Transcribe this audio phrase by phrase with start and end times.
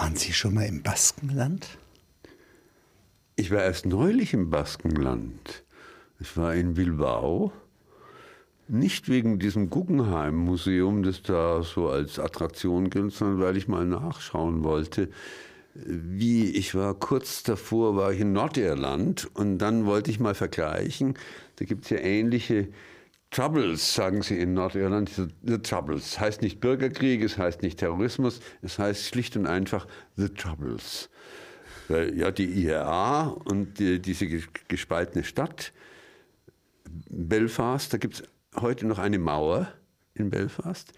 [0.00, 1.76] Waren Sie schon mal im Baskenland?
[3.36, 5.62] Ich war erst neulich im Baskenland.
[6.18, 7.52] Ich war in Bilbao.
[8.66, 14.64] Nicht wegen diesem Guggenheim-Museum, das da so als Attraktion gilt, sondern weil ich mal nachschauen
[14.64, 15.10] wollte,
[15.74, 21.12] wie ich war kurz davor, war ich in Nordirland und dann wollte ich mal vergleichen.
[21.56, 22.68] Da gibt es ja ähnliche
[23.30, 25.10] Troubles, sagen sie in Nordirland.
[25.42, 26.18] The Troubles.
[26.18, 29.86] Heißt nicht Bürgerkrieg, es heißt nicht Terrorismus, es heißt schlicht und einfach
[30.16, 31.08] The Troubles.
[31.88, 34.26] Weil ja die IRA und die, diese
[34.66, 35.72] gespaltene Stadt,
[37.08, 38.22] Belfast, da gibt es
[38.60, 39.72] heute noch eine Mauer
[40.14, 40.92] in Belfast.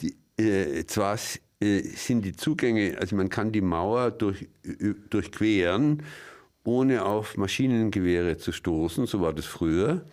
[0.00, 1.16] Die, äh, zwar
[1.60, 4.48] äh, sind die Zugänge, also man kann die Mauer durch,
[5.10, 6.02] durchqueren,
[6.64, 10.04] ohne auf Maschinengewehre zu stoßen, so war das früher.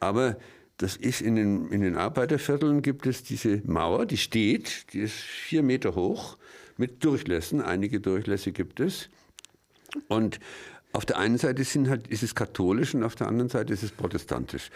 [0.00, 0.36] Aber
[0.78, 5.14] das ist in den, in den Arbeitervierteln gibt es diese Mauer, die steht, die ist
[5.14, 6.36] vier Meter hoch,
[6.76, 9.08] mit Durchlässen, einige Durchlässe gibt es.
[10.08, 10.40] Und
[10.92, 13.82] auf der einen Seite sind halt, ist es katholisch und auf der anderen Seite ist
[13.82, 14.70] es protestantisch.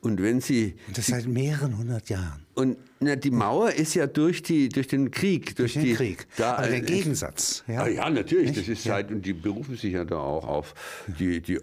[0.00, 0.76] Und wenn Sie.
[0.86, 2.46] Und das seit mehreren hundert Jahren.
[2.54, 5.56] Und na, die Mauer ist ja durch, die, durch den Krieg.
[5.56, 6.26] Durch, durch den die, Krieg.
[6.36, 7.64] Da, Aber der Gegensatz.
[7.66, 8.50] Ja, ah, ja natürlich.
[8.50, 8.60] Nicht?
[8.60, 10.74] Das ist seit, und die berufen sich ja da auch auf.
[11.18, 11.58] Die, die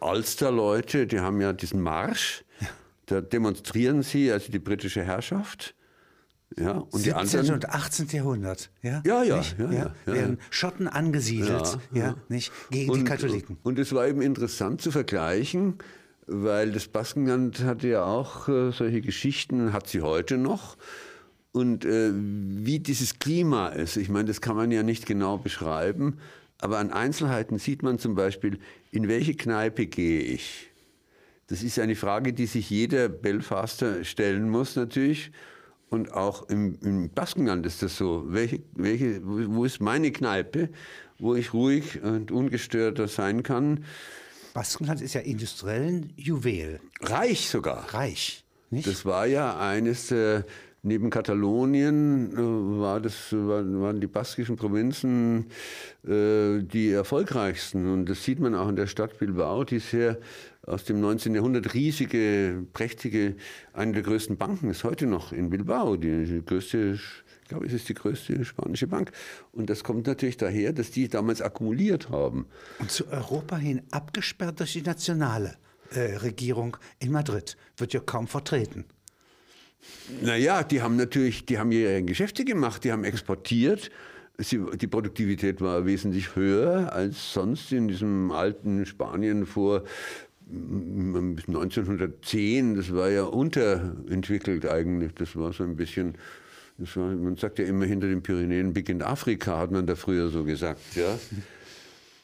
[0.00, 2.44] Ulster-Leute, die haben ja diesen Marsch.
[3.08, 5.74] Da demonstrieren sie, also die britische Herrschaft.
[6.56, 7.02] Ja, und 17.
[7.02, 8.08] die anderen, und 18.
[8.08, 9.02] Jahrhundert, ja?
[9.04, 12.52] Ja, ja, ja, ja, Werden Schotten angesiedelt, ja, ja, nicht?
[12.70, 13.58] Gegen und, die Katholiken.
[13.62, 15.74] Und es war eben interessant zu vergleichen,
[16.26, 20.76] weil das Baskenland hatte ja auch äh, solche Geschichten, hat sie heute noch.
[21.52, 26.18] Und äh, wie dieses Klima ist, ich meine, das kann man ja nicht genau beschreiben,
[26.60, 28.58] aber an Einzelheiten sieht man zum Beispiel,
[28.90, 30.67] in welche Kneipe gehe ich.
[31.48, 35.32] Das ist eine Frage, die sich jeder Belfaster stellen muss natürlich.
[35.88, 38.24] Und auch im, im Baskenland ist das so.
[38.28, 40.68] Welche, welche, wo ist meine Kneipe,
[41.18, 43.84] wo ich ruhig und ungestörter sein kann?
[44.52, 46.80] Baskenland ist ja industriell ein Juwel.
[47.00, 47.94] Reich sogar.
[47.94, 48.44] Reich.
[48.70, 48.86] Nicht?
[48.86, 50.44] Das war ja eines der,
[50.82, 55.46] neben Katalonien äh, war das, waren die baskischen Provinzen
[56.06, 57.90] äh, die erfolgreichsten.
[57.90, 60.18] Und das sieht man auch in der Stadt Bilbao, die sehr
[60.68, 61.34] aus dem 19.
[61.34, 63.36] Jahrhundert riesige, prächtige,
[63.72, 66.98] eine der größten Banken ist heute noch in Bilbao, die größte
[67.48, 69.10] ich glaube, es ist die größte spanische Bank.
[69.52, 72.44] Und das kommt natürlich daher, dass die damals akkumuliert haben.
[72.78, 75.56] Und zu Europa hin abgesperrt durch die nationale
[75.92, 77.56] äh, Regierung in Madrid.
[77.78, 78.84] Wird ja kaum vertreten.
[80.20, 83.90] Naja, die haben natürlich, die haben ihre Geschäfte gemacht, die haben exportiert.
[84.36, 89.84] Sie, die Produktivität war wesentlich höher als sonst in diesem alten Spanien vor
[90.50, 92.76] 1910.
[92.76, 95.12] Das war ja unterentwickelt eigentlich.
[95.14, 96.16] Das war so ein bisschen
[96.78, 100.44] war, man sagt ja immer, hinter den Pyrenäen beginnt Afrika, hat man da früher so
[100.44, 100.80] gesagt.
[100.94, 101.18] Ja?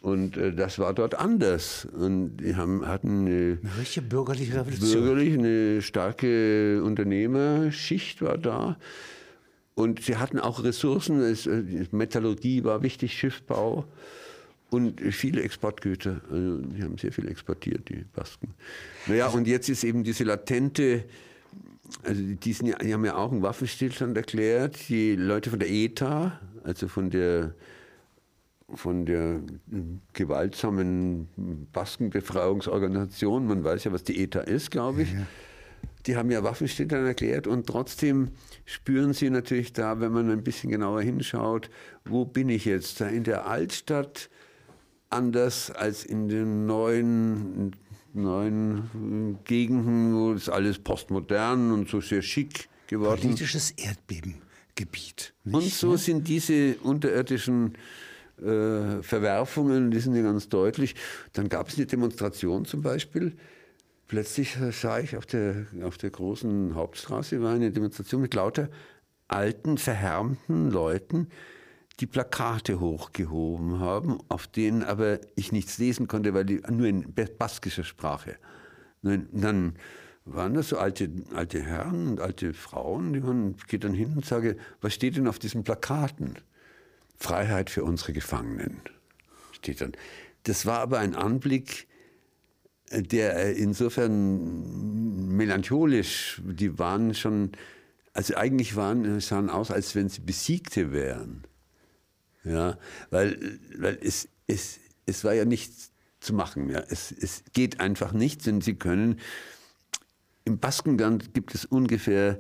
[0.01, 1.87] Und äh, das war dort anders.
[1.87, 4.93] Und die haben, hatten eine, eine richtige bürgerliche Revolution.
[4.93, 8.77] Bürgerlich, eine starke Unternehmerschicht war da.
[9.75, 11.21] Und sie hatten auch Ressourcen.
[11.21, 13.87] Es, äh, Metallurgie war wichtig, Schiffbau
[14.75, 16.21] und viele Exportgüter.
[16.31, 18.55] Also die haben sehr viel exportiert, die Basken.
[19.07, 21.05] Naja, und jetzt ist eben diese latente
[22.03, 24.89] also die, sind ja, die haben ja auch einen Waffenstillstand erklärt.
[24.89, 27.55] Die Leute von der ETA, also von der
[28.75, 29.41] von der
[30.15, 31.29] gewaltsamen
[31.73, 35.27] Baskenbefreiungsorganisation, man weiß ja, was die ETA ist, glaube ich, ja.
[36.07, 38.31] die haben ja Waffenstillstand erklärt und trotzdem
[38.65, 41.69] spüren sie natürlich da, wenn man ein bisschen genauer hinschaut,
[42.07, 43.03] wo bin ich jetzt?
[43.03, 44.31] Da in der Altstadt
[45.15, 47.73] anders als in den neuen
[48.15, 53.21] neuen Gegenden, wo ist alles postmodern und so sehr schick geworden.
[53.21, 55.35] Politisches Erdbebengebiet.
[55.45, 55.55] Nicht?
[55.55, 57.75] Und so sind diese unterirdischen
[58.39, 60.95] äh, Verwerfungen, die sind ja ganz deutlich.
[61.33, 63.33] Dann gab es eine Demonstration zum Beispiel.
[64.07, 68.69] Plötzlich sah ich auf der, auf der großen Hauptstraße war eine Demonstration mit lauter
[69.29, 71.29] alten, verhärmten Leuten,
[72.01, 77.15] die Plakate hochgehoben haben, auf denen aber ich nichts lesen konnte, weil die nur in
[77.39, 78.37] baskischer Sprache.
[79.03, 79.77] Dann
[80.25, 84.25] waren das so alte, alte Herren und alte Frauen, die man geht dann hin und
[84.25, 86.35] sage, was steht denn auf diesen Plakaten?
[87.17, 88.81] Freiheit für unsere Gefangenen
[89.53, 89.93] steht dann.
[90.43, 91.87] Das war aber ein Anblick,
[92.91, 97.53] der insofern melancholisch, die waren schon,
[98.13, 101.45] also eigentlich waren, sahen aus, als wenn sie Besiegte wären.
[102.45, 102.79] Ja,
[103.11, 106.69] weil, weil es, es, es war ja nichts zu machen.
[106.71, 106.81] Ja.
[106.89, 109.21] Es, es geht einfach nicht, denn sie können.
[110.45, 112.39] Im Baskenland gibt es ungefähr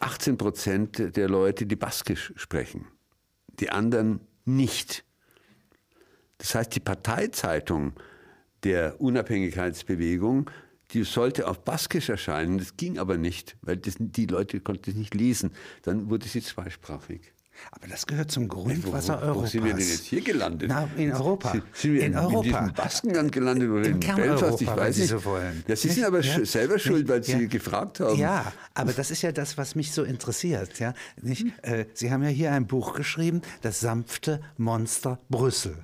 [0.00, 2.86] 18 Prozent der Leute, die Baskisch sprechen.
[3.60, 5.04] Die anderen nicht.
[6.38, 7.92] Das heißt, die Parteizeitung
[8.64, 10.50] der Unabhängigkeitsbewegung,
[10.92, 12.58] die sollte auf Baskisch erscheinen.
[12.58, 15.52] Das ging aber nicht, weil das, die Leute konnten es nicht lesen.
[15.82, 17.32] Dann wurde sie zweisprachig.
[17.72, 19.42] Aber das gehört zum Grundwasser wo, wo, Europas.
[19.42, 20.68] Wo sind wir denn jetzt hier gelandet?
[20.68, 21.52] Na, in Europa.
[21.52, 22.58] Sind, sind wir in, in, Europa.
[22.66, 24.60] in Baskenland gelandet oder in in, Belfast?
[24.60, 25.10] Ich weiß Sie nicht.
[25.10, 25.64] so wollen.
[25.66, 26.44] Ja, Sie sind aber Ja.
[26.44, 27.46] selber schuld, weil Sie Ja.
[27.48, 28.18] gefragt haben.
[28.18, 30.78] Ja, aber das ist ja das, was mich so interessiert.
[30.78, 30.94] Ja?
[31.22, 31.42] Nicht?
[31.42, 31.52] Hm.
[31.62, 35.76] Äh, Sie haben ja hier ein Buch geschrieben, Das sanfte Monster Brüssel.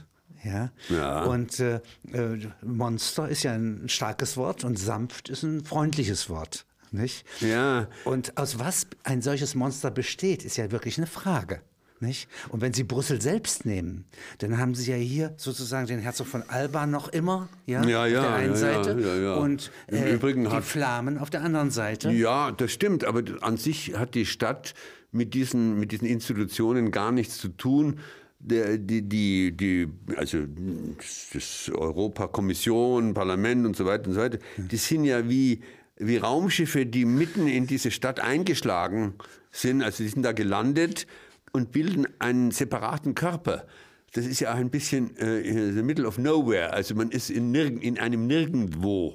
[0.44, 0.70] Ja?
[0.90, 1.24] Ja.
[1.24, 1.80] Und äh,
[2.12, 6.65] äh, Monster ist ja ein starkes Wort und sanft ist ein freundliches Wort.
[6.92, 7.24] Nicht?
[7.40, 7.88] Ja.
[8.04, 11.60] Und aus was ein solches Monster besteht, ist ja wirklich eine Frage.
[11.98, 12.28] Nicht?
[12.50, 14.04] Und wenn Sie Brüssel selbst nehmen,
[14.38, 18.10] dann haben Sie ja hier sozusagen den Herzog von Alba noch immer ja, Ja, auf
[18.10, 22.10] ja, der einen ja, Seite und äh, die hat- Flamen auf der anderen Seite.
[22.10, 24.74] Ja, das stimmt, aber an sich hat die Stadt
[25.10, 27.98] mit diesen, mit diesen Institutionen gar nichts zu tun.
[28.38, 30.40] Die, die, die, also
[31.32, 35.62] das Europakommission, Parlament und so weiter und so weiter, die sind ja wie,
[35.98, 39.14] wie Raumschiffe, die mitten in diese Stadt eingeschlagen
[39.50, 39.82] sind.
[39.82, 41.06] Also die sind da gelandet
[41.52, 43.66] und bilden einen separaten Körper.
[44.12, 46.72] Das ist ja auch ein bisschen äh, in the middle of nowhere.
[46.72, 49.14] Also man ist in, nirg in einem Nirgendwo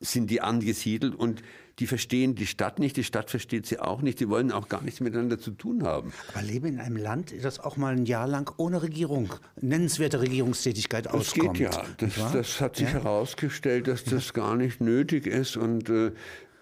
[0.00, 1.42] sind die angesiedelt und
[1.80, 4.80] die verstehen die Stadt nicht, die Stadt versteht sie auch nicht, die wollen auch gar
[4.82, 6.12] nichts miteinander zu tun haben.
[6.32, 11.06] Aber leben in einem Land, das auch mal ein Jahr lang ohne Regierung, nennenswerte Regierungstätigkeit
[11.06, 11.54] Das auskommt.
[11.58, 11.84] geht ja.
[11.96, 12.94] Das, das hat sich Ja?
[13.02, 15.56] herausgestellt, dass das gar nicht nötig ist.
[15.56, 16.12] Und äh,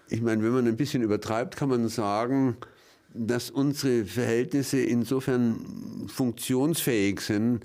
[0.09, 2.57] ich meine, wenn man ein bisschen übertreibt, kann man sagen,
[3.13, 7.63] dass unsere Verhältnisse insofern funktionsfähig sind,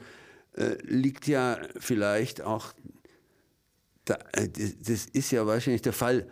[0.57, 2.75] äh, liegt ja vielleicht auch,
[4.05, 6.29] da, äh, das- das ist ja wahrscheinlich der Fall,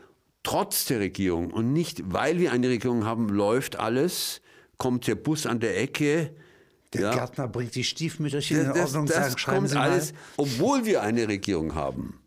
[0.47, 4.41] trotz der Regierung und nicht, weil wir eine Regierung haben, läuft alles,
[4.79, 6.31] kommt der Bus an der Ecke.
[6.93, 7.15] Der ja.
[7.15, 11.27] Gärtner bringt die Stiefmütterchen in Das, das, Ordnung, das schreiben kommt alles, obwohl wir eine
[11.27, 12.21] Regierung haben.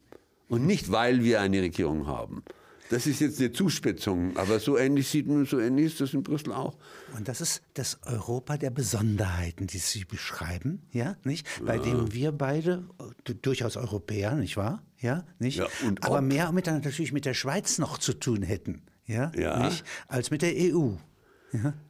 [0.50, 2.44] Und nicht, weil wir eine Regierung haben.
[2.90, 6.24] Das ist jetzt eine Zuspitzung, aber so ähnlich, sieht man, so ähnlich ist das in
[6.24, 6.78] Brüssel auch.
[7.16, 11.48] Und das ist das Europa der Besonderheiten, die Sie beschreiben, ja, nicht?
[11.64, 12.84] Bei dem wir beide
[13.44, 14.82] durchaus Europäer, nicht wahr?
[14.98, 15.60] Ja, nicht?
[15.60, 16.24] Ja, und Aber ob.
[16.26, 19.60] mehr mit, natürlich mit der Schweiz noch zu tun hätten, ja, Ja.
[19.66, 19.84] nicht?
[20.08, 20.94] Als mit der EU.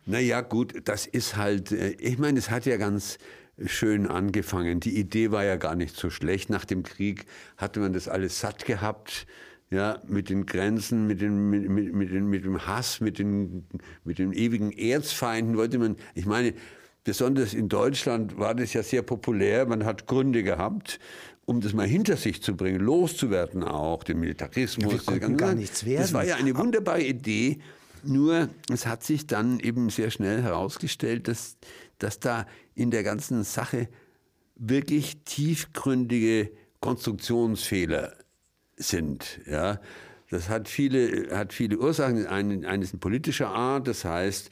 [0.05, 3.17] Naja, gut, das ist halt, äh, ich meine, es hat ja ganz
[3.65, 4.79] schön angefangen.
[4.79, 6.49] Die Idee war ja gar nicht so schlecht.
[6.49, 7.25] Nach dem Krieg
[7.57, 9.27] hatte man das alles satt gehabt.
[9.71, 13.67] Ja, mit den Grenzen, mit, den, mit, mit, mit, den, mit dem Hass, mit den,
[14.03, 16.55] mit den ewigen Erzfeinden wollte man, ich meine,
[17.03, 19.67] besonders in Deutschland war das ja sehr populär.
[19.67, 20.99] Man hat Gründe gehabt,
[21.45, 25.05] um das mal hinter sich zu bringen, loszuwerden auch, den Militarismus.
[25.05, 26.13] Ja, wir konnten gar nichts Das werden.
[26.13, 27.59] war ja eine wunderbare Idee.
[28.03, 31.57] Nur es hat sich dann eben sehr schnell herausgestellt, dass,
[31.97, 32.45] dass da
[32.75, 33.87] in der ganzen Sache
[34.55, 38.13] wirklich tiefgründige Konstruktionsfehler
[38.79, 39.41] sind.
[39.45, 39.79] Ja?
[40.31, 42.25] Das hat viele, hat viele Ursachen.
[42.25, 44.49] Ein, eines ist politischer Art, das heißt,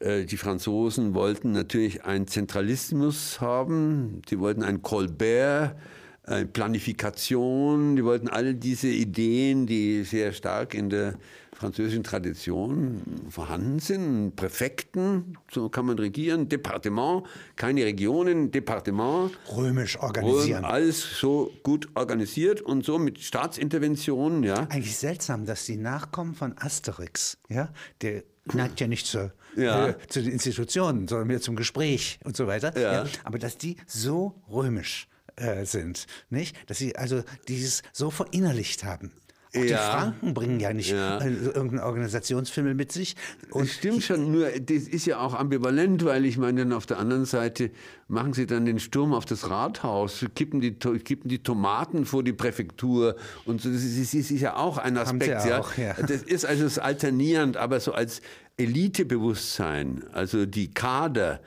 [0.00, 5.76] äh, die Franzosen wollten natürlich einen Zentralismus haben, die wollten ein Colbert,
[6.24, 11.14] eine Planifikation, die wollten all diese Ideen, die sehr stark in der
[11.62, 13.00] französischen Tradition
[13.30, 14.36] vorhanden sind.
[14.36, 17.24] Präfekten, so kann man regieren, Departement,
[17.56, 19.30] keine Regionen, Departement.
[19.56, 20.64] Römisch organisieren.
[20.64, 24.66] alles so gut organisiert und so mit Staatsinterventionen, ja.
[24.68, 29.88] Eigentlich seltsam, dass die Nachkommen von Asterix, ja, der neigt ja nicht zur, Ja.
[29.90, 32.76] äh, zu den Institutionen, sondern mehr zum Gespräch und so weiter.
[32.78, 33.06] Ja.
[33.24, 36.56] aber dass die so römisch äh, sind, nicht?
[36.68, 39.12] Dass sie also dieses so verinnerlicht haben.
[39.54, 39.90] Auch die Ja.
[40.00, 41.18] Franken bringen ja nicht Ja.
[41.18, 43.16] äh, irgendeinen Organisationsfimmel mit sich.
[43.50, 46.86] Und Das stimmt schon, nur das ist ja auch ambivalent, weil ich meine, dann auf
[46.86, 47.70] der anderen Seite
[48.08, 52.32] machen sie dann den Sturm auf das Rathaus, kippen die, kippen die Tomaten vor die
[52.32, 53.70] Präfektur und so.
[53.70, 55.44] Das ist, ist ja auch ein Aspekt.
[55.44, 55.60] ja.
[55.60, 55.94] auch, ja.
[55.94, 58.22] Das ist also das alternierend, aber so als
[58.56, 61.40] Elitebewusstsein, also die Kader,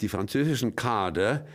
[0.00, 1.46] die französischen Kader,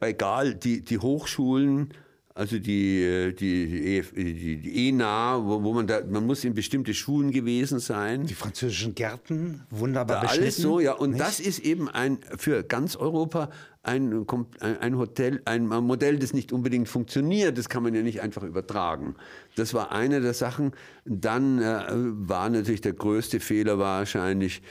[0.00, 1.92] egal, die, die Hochschulen,
[2.38, 6.44] also die, äh, die, die, EF die, die ENA, wo, wo man da, man muss
[6.44, 8.26] in bestimmte Schulen gewesen sein.
[8.26, 10.92] die französischen Gärten, wunderbar Da alles so, ja.
[10.92, 11.20] Und nicht?
[11.20, 13.50] das ist eben ein, für ganz Europa
[13.82, 14.24] ein
[14.60, 17.58] ein Hotel, ein Modell, das nicht unbedingt funktioniert.
[17.58, 19.16] Das kann man ja nicht einfach übertragen.
[19.56, 20.72] Das war eine der Sachen.
[21.04, 24.62] Dann äh, war natürlich der größte Fehler wahrscheinlich,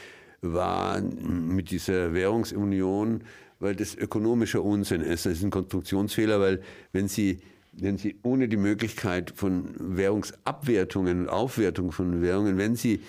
[0.42, 3.24] war mit dieser Währungsunion,
[3.60, 5.26] weil das ökonomischer Unsinn ist.
[5.26, 6.62] Das ist ein Konstruktionsfehler, weil
[6.94, 7.42] wenn Sie
[7.79, 13.01] wenn Sie ohne die Möglichkeit von Währungsabwertungen und Aufwertung von Währungen, wenn Sie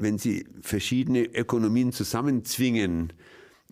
[0.00, 3.12] wenn Sie verschiedene Ökonomien zusammenzwingen,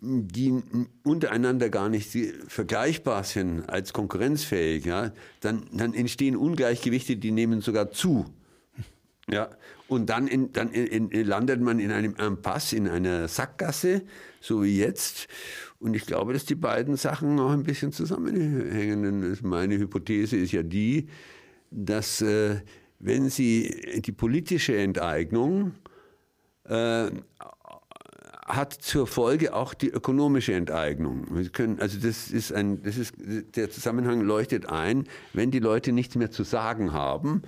[0.01, 0.61] die
[1.03, 2.15] untereinander gar nicht
[2.47, 8.25] vergleichbar sind als konkurrenzfähig, ja, dann, dann entstehen Ungleichgewichte, die nehmen sogar zu.
[9.29, 9.49] Ja,
[9.87, 14.03] und dann, in, dann in, in, landet man in einem Impasse, in einer Sackgasse,
[14.39, 15.27] so wie jetzt.
[15.79, 19.37] Und ich glaube, dass die beiden Sachen auch ein bisschen zusammenhängen.
[19.43, 21.07] Meine Hypothese ist ja die,
[21.71, 22.57] dass äh,
[22.99, 25.73] wenn Sie die politische Enteignung
[26.65, 27.09] äh,
[28.45, 31.27] hat zur Folge auch die ökonomische Enteignung.
[31.29, 33.13] Wir können, also das ist ein, das ist,
[33.55, 37.43] der Zusammenhang leuchtet ein, wenn die Leute nichts mehr zu sagen haben.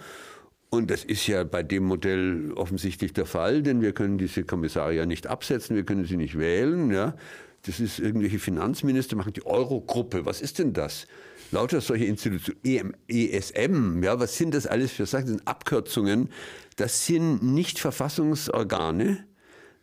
[0.73, 4.95] Und das ist ja bei dem Modell offensichtlich der Fall, denn wir können diese Kommissare
[4.95, 6.91] ja nicht absetzen, wir können sie nicht wählen.
[6.91, 7.17] Ja.
[7.63, 10.25] Das ist irgendwelche Finanzminister machen die Eurogruppe.
[10.25, 11.07] Was ist denn das?
[11.51, 15.25] Lauter solche Institutionen, ESM, ja, was sind das alles für Sachen?
[15.25, 16.29] Das sind Abkürzungen.
[16.77, 19.25] Das sind nicht Verfassungsorgane,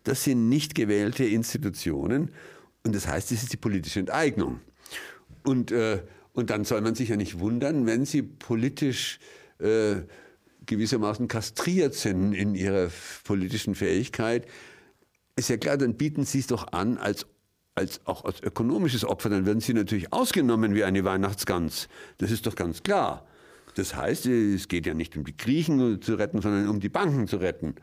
[0.05, 2.31] das sind nicht gewählte Institutionen.
[2.83, 4.61] Und das heißt, das ist die politische Enteignung.
[5.45, 6.01] Und, äh,
[6.33, 9.19] und dann soll man sich ja nicht wundern, wenn sie politisch
[9.59, 9.97] äh,
[10.69, 12.91] gewissermaßen kastriert sind in ihrer
[13.25, 14.47] politischen Fähigkeit.
[15.35, 17.27] Ist ja klar, dann bieten sie es doch an als
[17.75, 21.89] als, auch als ökonomisches Opfer, dann werden sie natürlich ausgenommen wie eine Weihnachtsgans.
[22.19, 23.25] Das ist doch ganz klar.
[23.77, 27.29] Das heißt, es geht ja nicht um die Griechen zu retten, sondern um die Banken
[27.29, 27.77] zu retten.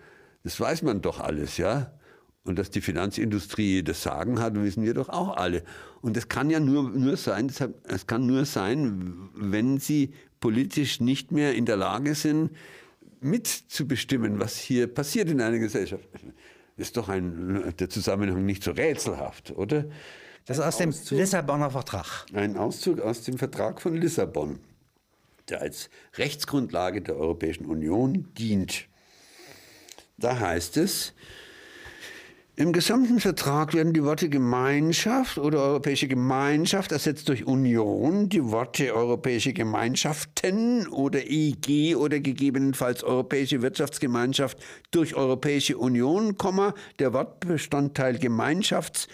[0.44, 1.94] Das weiß man doch alles, ja.
[2.44, 5.64] Und dass die Finanzindustrie das Sagen hat, wissen wir doch auch alle.
[6.02, 7.52] Und das kann ja nur, nur sein,
[7.88, 10.14] es kann nur sein, wenn sie
[10.46, 12.52] politisch nicht mehr in der Lage sind,
[13.20, 16.08] mitzubestimmen, was hier passiert in einer Gesellschaft.
[16.78, 19.86] Ist doch ein, der Zusammenhang nicht so rätselhaft, oder?
[20.46, 22.28] Das ist aus dem Auszug, Lissabonner Vertrag.
[22.32, 24.60] Ein Auszug aus dem Vertrag von Lissabon,
[25.50, 28.86] der als Rechtsgrundlage der Europäischen Union dient.
[30.18, 31.16] Da heißt es,
[32.58, 38.96] im gesamten Vertrag werden die Worte Gemeinschaft oder Europäische Gemeinschaft ersetzt durch Union, die Worte
[38.96, 44.58] Europäische Gemeinschaften oder EG oder gegebenenfalls Europäische Wirtschaftsgemeinschaft
[44.92, 46.38] durch Europäische Union,
[47.00, 49.10] der Wortbestandteil Gemeinschafts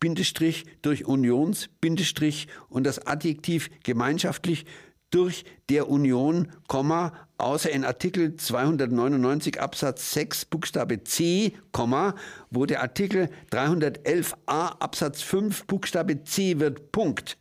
[0.00, 4.64] Bindestrich durch Unions Bindestrich und das Adjektiv gemeinschaftlich
[5.14, 6.50] durch der Union,
[7.38, 11.52] außer in Artikel 299 Absatz 6 Buchstabe C,
[12.50, 17.36] wo der Artikel 311a Absatz 5 Buchstabe C wird Punkt.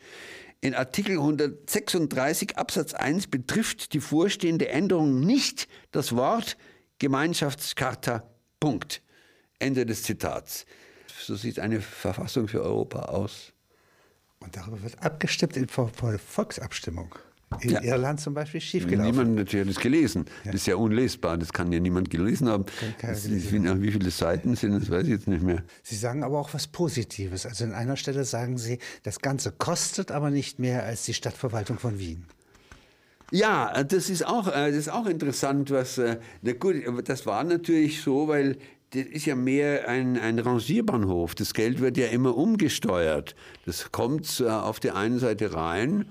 [0.61, 6.57] In Artikel 136 Absatz 1 betrifft die vorstehende Änderung nicht das Wort
[6.99, 8.23] Gemeinschaftscharta.
[8.59, 9.01] Punkt.
[9.57, 10.65] Ende des Zitats.
[11.19, 13.51] So sieht eine Verfassung für Europa aus.
[14.39, 17.15] Und darüber wird abgestimmt in Volksabstimmung
[17.61, 17.81] in ja.
[17.81, 19.11] Irland zum Beispiel schiefgelaufen.
[19.11, 20.25] Niemand hat das gelesen.
[20.43, 20.51] Ja.
[20.51, 21.37] Das ist ja unlesbar.
[21.37, 22.65] Das kann ja niemand gelesen haben.
[22.99, 23.81] Gelesen haben.
[23.81, 25.63] Wie viele Seiten sind das, weiß ich jetzt nicht mehr.
[25.83, 27.45] Sie sagen aber auch was Positives.
[27.45, 31.79] Also an einer Stelle sagen Sie, das Ganze kostet aber nicht mehr als die Stadtverwaltung
[31.79, 32.25] von Wien.
[33.31, 37.43] Ja, das ist auch, äh, das ist auch interessant, was, äh, na gut, das war
[37.43, 38.57] natürlich so, weil
[38.91, 41.33] das ist ja mehr ein, ein Rangierbahnhof.
[41.33, 43.35] Das Geld wird ja immer umgesteuert.
[43.65, 46.05] Das kommt äh, auf der einen Seite rein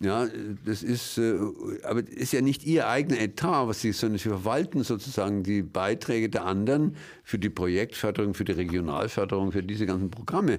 [0.00, 0.28] ja,
[0.64, 1.38] das ist, äh,
[1.84, 5.62] aber das ist ja nicht ihr eigener Etat, was sie, sondern sie verwalten sozusagen die
[5.62, 10.58] Beiträge der anderen für die Projektförderung, für die Regionalförderung, für diese ganzen Programme.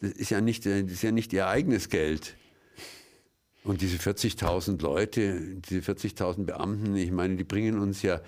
[0.00, 2.36] Das ist ja nicht, äh, das ist ja nicht ihr eigenes Geld.
[3.62, 8.20] Und diese 40.000 Leute, diese 40.000 Beamten, ich meine, die bringen uns ja,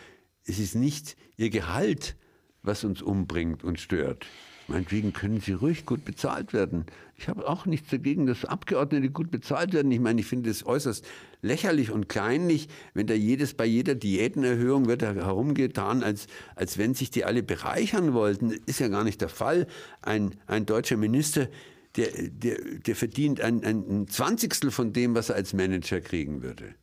[0.47, 2.15] es ist nicht ihr Gehalt,
[2.63, 4.27] was uns umbringt und stört.
[4.67, 6.87] Meinetwegen können sie ruhig gut bezahlt werden.
[7.17, 9.93] Ich habe auch nichts dagegen, dass Abgeordnete gut bezahlt werden.
[9.93, 11.05] Ich meine, ich finde es äußerst
[11.43, 16.95] lächerlich und kleinlich, wenn da jedes bei jeder Diätenerhöhung wird da herumgetan, als, als wenn
[16.95, 18.53] sich die alle bereichern wollten.
[18.65, 19.67] Ist ja gar nicht der Fall.
[20.01, 21.49] Ein, ein deutscher Minister,
[21.97, 22.57] der, der,
[22.87, 26.75] der verdient ein, ein Zwanzigstel von dem, was er als Manager kriegen würde.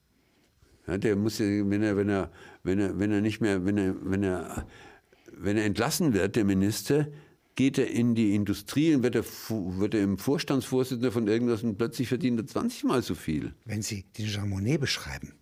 [0.87, 2.31] Ja, der muss wenn er, wenn er,
[2.63, 4.67] wenn er, wenn er nicht mehr, wenn er, wenn er,
[5.33, 7.07] wenn er entlassen wird, der Minister,
[7.55, 11.77] geht er in die Industrie und wird er, wird er im Vorstandsvorsitzender von irgendwas und
[11.77, 13.53] plötzlich verdient er 20 Mal so viel.
[13.65, 15.33] Wenn Sie den Jean Monnet beschreiben,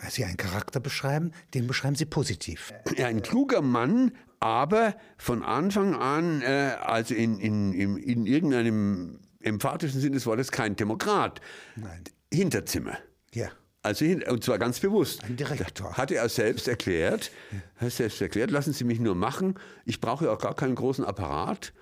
[0.00, 2.72] als Sie einen Charakter beschreiben, den beschreiben Sie positiv.
[2.96, 9.18] Ja, ein kluger Mann, aber von Anfang an, äh, also in, in, in, in irgendeinem
[9.40, 11.40] emphatischen Sinne des Wortes, kein Demokrat.
[11.76, 12.04] Nein.
[12.32, 12.98] Hinterzimmer.
[13.32, 13.50] Ja.
[13.86, 15.22] Also, und zwar ganz bewusst.
[15.22, 15.96] Ein Direktor.
[15.96, 17.30] Hat er selbst erklärt,
[17.76, 19.54] hat selbst erklärt, lassen Sie mich nur machen.
[19.84, 21.72] Ich brauche auch gar keinen großen Apparat.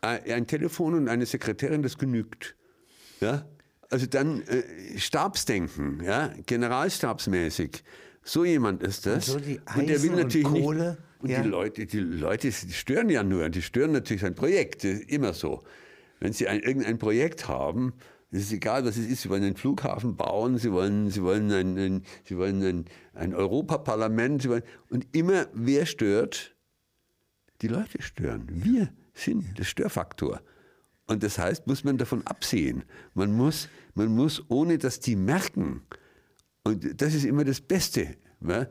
[0.00, 2.56] Äh, ein Telefon und eine Sekretärin, das genügt.
[3.20, 3.44] Ja?
[3.90, 6.32] Also dann äh, Stabsdenken, ja?
[6.46, 7.84] generalstabsmäßig.
[8.24, 9.28] So jemand ist das.
[9.28, 11.22] Und, so die und der will natürlich und Kohle, nicht.
[11.22, 11.42] Und ja.
[11.42, 13.50] die Leute, die Leute die stören ja nur.
[13.50, 14.84] Die stören natürlich sein Projekt.
[14.84, 15.62] Immer so.
[16.18, 17.92] wenn Sie ein, irgendein Projekt haben,
[18.32, 19.22] es ist egal, was es ist.
[19.22, 23.34] Sie wollen einen Flughafen bauen, Sie wollen, Sie wollen ein, ein Sie wollen ein, ein
[23.34, 24.42] Europaparlament.
[24.42, 26.56] Sie wollen, und immer, wer stört?
[27.60, 28.48] Die Leute stören.
[28.48, 30.40] Wir sind der Störfaktor.
[31.06, 32.84] Und das heißt, muss man davon absehen.
[33.12, 35.82] Man muss, man muss, ohne dass die merken,
[36.64, 38.16] und das ist immer das Beste.
[38.40, 38.66] Ja?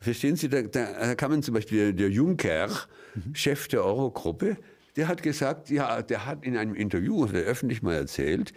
[0.00, 2.68] Verstehen Sie, da, da, kann man zum Beispiel, der Juncker,
[3.14, 3.34] mhm.
[3.34, 4.56] Chef der Eurogruppe,
[4.96, 8.52] der hat gesagt, ja, der hat in einem Interview, der öffentlich mal erzählt,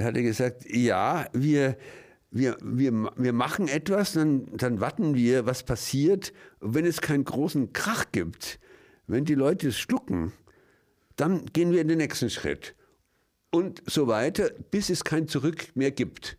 [0.00, 1.76] hat er gesagt, ja, wir,
[2.30, 6.32] wir, wir, wir machen etwas, dann, dann warten wir, was passiert.
[6.60, 8.58] Und wenn es keinen großen Krach gibt,
[9.06, 10.32] wenn die Leute es schlucken,
[11.16, 12.74] dann gehen wir in den nächsten Schritt.
[13.50, 16.36] Und so weiter, bis es kein Zurück mehr gibt.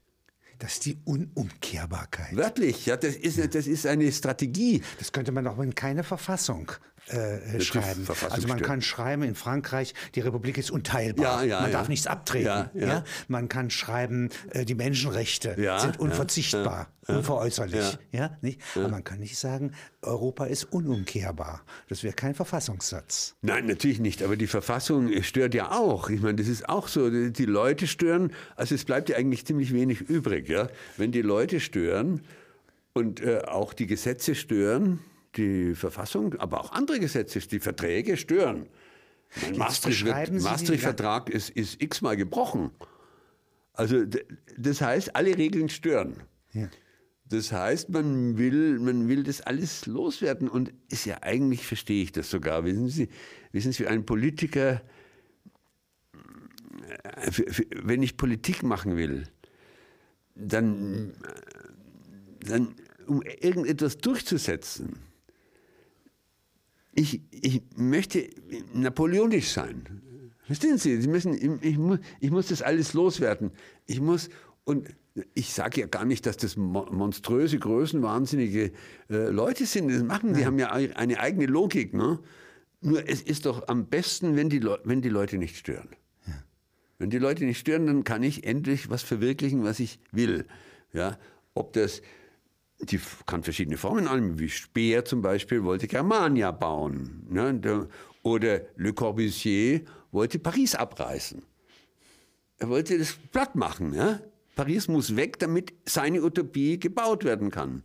[0.60, 2.36] Das ist die Unumkehrbarkeit.
[2.36, 4.82] Wörtlich, ja, das ist, das ist eine Strategie.
[4.98, 6.72] Das könnte man auch in keine Verfassung
[7.10, 8.06] äh, schreiben.
[8.30, 11.44] Also man kann schreiben in Frankreich, die Republik ist unteilbar.
[11.44, 11.78] Ja, ja, man ja.
[11.78, 12.70] darf nichts abtreten.
[12.74, 17.98] Ja, Man kann schreiben, äh, die Menschenrechte sind unverzichtbar, unveräußerlich.
[18.12, 18.38] Ja.
[18.42, 18.62] nicht?
[18.76, 19.72] Aber man kann nicht sagen,
[20.02, 21.62] Europa ist unumkehrbar.
[21.88, 23.36] Das wäre kein Verfassungssatz.
[23.42, 24.24] Nein, natürlich nicht.
[24.24, 26.10] Aber die Verfassung stört ja auch.
[26.10, 27.10] Ich meine, das ist auch so.
[27.10, 28.34] Die Leute stören.
[28.56, 30.50] Also es bleibt ja eigentlich ziemlich wenig übrig.
[30.50, 30.70] Ja?
[30.98, 32.22] Wenn die Leute stören
[32.94, 35.00] und äh, auch die Gesetze stören,
[35.38, 38.68] die Verfassung, aber auch andere Gesetze, die Verträge stören.
[39.56, 42.72] Maastricht-Vertrag ist, ist x-mal gebrochen.
[43.74, 44.06] Also
[44.58, 46.24] das heißt, alle Regeln stören.
[46.54, 46.70] Ja.
[47.30, 52.12] Das heißt, man will, man will das alles loswerden und ist ja eigentlich, verstehe ich
[52.14, 52.64] das sogar.
[52.64, 53.10] Wissen Sie,
[53.52, 54.82] wissen Sie, ein Politiker,
[57.04, 57.32] äh,
[57.84, 59.28] wenn ich Politik machen will,
[60.36, 61.14] dann,
[62.40, 62.76] dann
[63.08, 65.00] um irgendetwas durchzusetzen,
[66.98, 68.28] ich, ich möchte
[68.74, 70.02] napoleonisch sein.
[70.42, 71.00] Verstehen Sie?
[71.00, 73.52] Sie müssen, ich, muss, ich muss das alles loswerden.
[73.86, 74.30] Ich muss,
[74.64, 74.90] und
[75.36, 78.72] ich sage ja gar nicht, dass das monströse, größenwahnsinnige
[79.12, 79.90] äh, Leute sind.
[79.90, 81.94] Das machen, die haben ja eine eigene Logik.
[81.94, 82.20] Ne?
[82.82, 85.90] Nur es ist doch am besten, wenn die, wenn die Leute nicht stören.
[86.26, 86.34] Ja.
[86.98, 90.48] Wenn die Leute nicht stören, dann kann ich endlich was verwirklichen, was ich will.
[90.94, 91.20] Ja?
[91.54, 92.02] Ob das
[92.80, 97.26] die kann verschiedene Formen annehmen, wie Speer zum Beispiel wollte Germania bauen.
[97.30, 97.88] Ne?
[98.24, 101.42] Oder Le Corbusier wollte Paris abreißen.
[102.60, 103.94] Er wollte das platt machen.
[103.94, 104.20] Ja?
[104.56, 107.84] Paris muss weg, damit seine Utopie gebaut werden kann.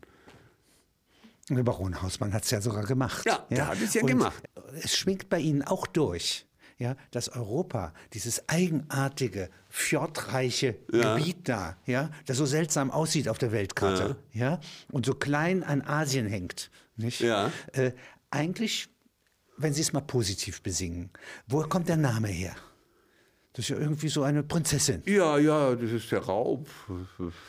[1.48, 3.26] Der Baron Hausmann hat es ja sogar gemacht.
[3.26, 3.56] Ja, ja?
[3.56, 4.42] der hat es ja Und gemacht.
[4.82, 6.46] Es schwingt bei Ihnen auch durch
[6.82, 11.14] ja, dass Europa, dieses eigenartige, fjordreiche ja.
[11.14, 15.62] Gebiet da, ja, das so seltsam aussieht auf der Weltkarte, ja, ja und so klein
[15.62, 17.20] an Asien hängt, nicht?
[17.20, 17.52] Ja.
[17.72, 17.92] Äh,
[18.30, 18.88] eigentlich,
[19.56, 21.10] wenn Sie es mal positiv besingen,
[21.46, 22.54] woher kommt der Name her?
[23.52, 25.02] Das ist ja irgendwie so eine Prinzessin.
[25.04, 26.66] Ja, ja, das ist der Raub.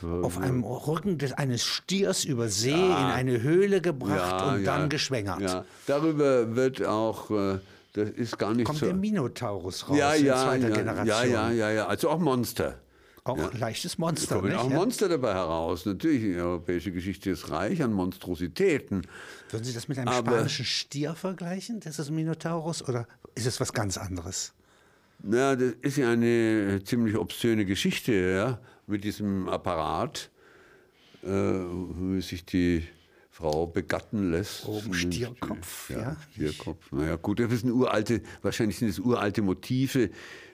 [0.01, 3.07] Auf einem Rücken des, eines Stiers über See ja.
[3.07, 5.41] in eine Höhle gebracht ja, und dann geschwängert.
[5.41, 5.65] Ja.
[5.87, 7.59] Darüber wird auch äh,
[7.93, 8.87] das ist gar nicht Kommt so.
[8.87, 11.31] der Minotaurus raus ja, ja, in zweiter ja, Generation.
[11.31, 11.87] Ja, ja, ja, ja.
[11.87, 12.79] Also auch Monster.
[13.23, 13.51] Auch ja.
[13.57, 14.35] leichtes Monster.
[14.35, 15.85] Da kommen auch Monster dabei heraus.
[15.85, 19.07] Natürlich, die europäische Geschichte ist reich an Monstrositäten.
[19.49, 23.45] Würden Sie das mit einem Aber, spanischen Stier vergleichen, das ist ein Minotaurus, oder ist
[23.45, 24.53] es was ganz anderes?
[25.21, 30.29] Na, das ist ja eine ziemlich obszöne Geschichte, ja, mit diesem Apparat,
[31.23, 32.85] äh, wie sich die
[33.43, 34.65] Frau begatten lässt.
[34.69, 35.99] Oben Stierkopf, ja.
[35.99, 36.17] ja.
[36.31, 40.11] Stierkopf, naja gut, das sind uralte, wahrscheinlich sind es uralte Motive.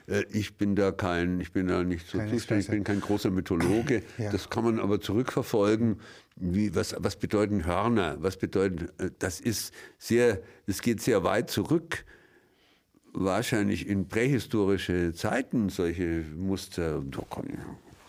[0.08, 3.00] Äh, ich bin da kein, ich bin da nicht so Keine zuständig, ich bin kein
[3.00, 4.02] großer Mythologe.
[4.18, 4.32] Ja.
[4.32, 6.00] Das kann man aber zurückverfolgen.
[6.34, 8.16] Wie, was, was bedeuten Hörner?
[8.20, 12.04] Was bedeuten, äh, das ist sehr, das geht sehr weit zurück
[13.12, 17.02] wahrscheinlich in prähistorische Zeiten solche Muster.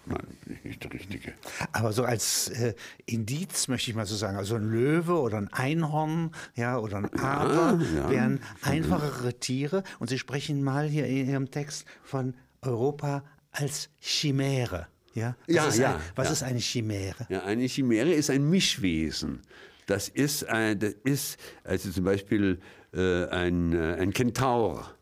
[0.05, 1.33] Nein, bin ich nicht der Richtige.
[1.71, 2.73] Aber so als äh,
[3.05, 7.13] Indiz möchte ich mal so sagen, also ein Löwe oder ein Einhorn ja, oder ein
[7.19, 8.09] Adler ja, ja.
[8.09, 9.83] wären einfachere Tiere.
[9.99, 14.87] Und Sie sprechen mal hier in Ihrem Text von Europa als Chimäre.
[15.13, 16.33] Ja, was, ja, ist, ja, ein, was ja.
[16.33, 17.27] ist eine Chimäre?
[17.29, 19.41] Ja, eine Chimäre ist ein Mischwesen.
[19.85, 22.59] Das ist, ein, das ist also zum Beispiel
[22.93, 24.95] äh, ein, äh, ein Kentaur.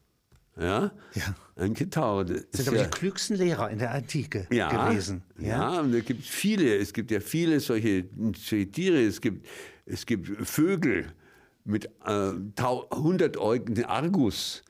[0.60, 0.91] Ja?
[1.13, 1.36] ja.
[1.56, 2.26] Ein Kentaur.
[2.26, 5.24] Das sind aber ja, die klügsten Lehrer in der Antike ja, gewesen.
[5.38, 6.78] Ja, ja, und es gibt viele.
[6.78, 9.02] Es gibt ja viele solche, solche Tiere.
[9.02, 9.45] Es gibt,
[9.86, 11.06] es gibt Vögel
[11.65, 14.63] mit äh, 100 Augen, Argus.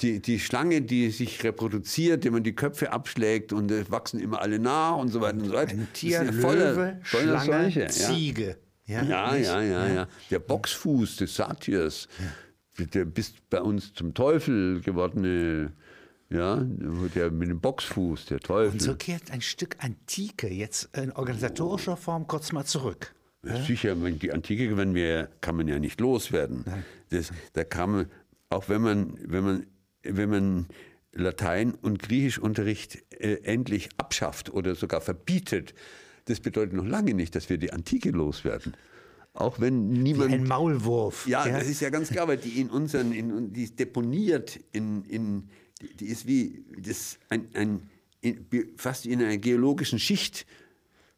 [0.00, 4.40] Die, die Schlange, die sich reproduziert, dem man die Köpfe abschlägt und es wachsen immer
[4.40, 5.72] alle nach und so weiter und so weiter.
[5.72, 8.56] Ein Tier, ja voller, voller Schlange, solche, Ziege.
[8.84, 12.08] Ja, ja, ja, ja, ja, Der Boxfuß des Satirs.
[12.78, 15.72] Der bis bei uns zum Teufel gewordene
[16.32, 16.56] ja,
[17.14, 18.72] der mit dem Boxfuß, der Teufel.
[18.72, 23.14] Und so kehrt ein Stück Antike jetzt in organisatorischer Form kurz mal zurück.
[23.44, 23.62] Ja?
[23.62, 26.64] Sicher, die Antike wenn wir, kann man ja nicht loswerden.
[27.10, 28.06] Das, da kann man,
[28.48, 29.66] auch wenn man, wenn man,
[30.02, 30.66] wenn man
[31.12, 35.74] Latein- und Griechischunterricht äh, endlich abschafft oder sogar verbietet,
[36.26, 38.74] das bedeutet noch lange nicht, dass wir die Antike loswerden.
[39.34, 40.30] Auch wenn niemand.
[40.30, 41.26] Wie ein Maulwurf.
[41.26, 44.60] Ja, ja, das ist ja ganz klar, weil die in unseren, in, die ist deponiert
[44.72, 45.48] in, in
[45.80, 47.90] die, die ist wie das ein, ein
[48.20, 50.46] in, fast in einer geologischen Schicht,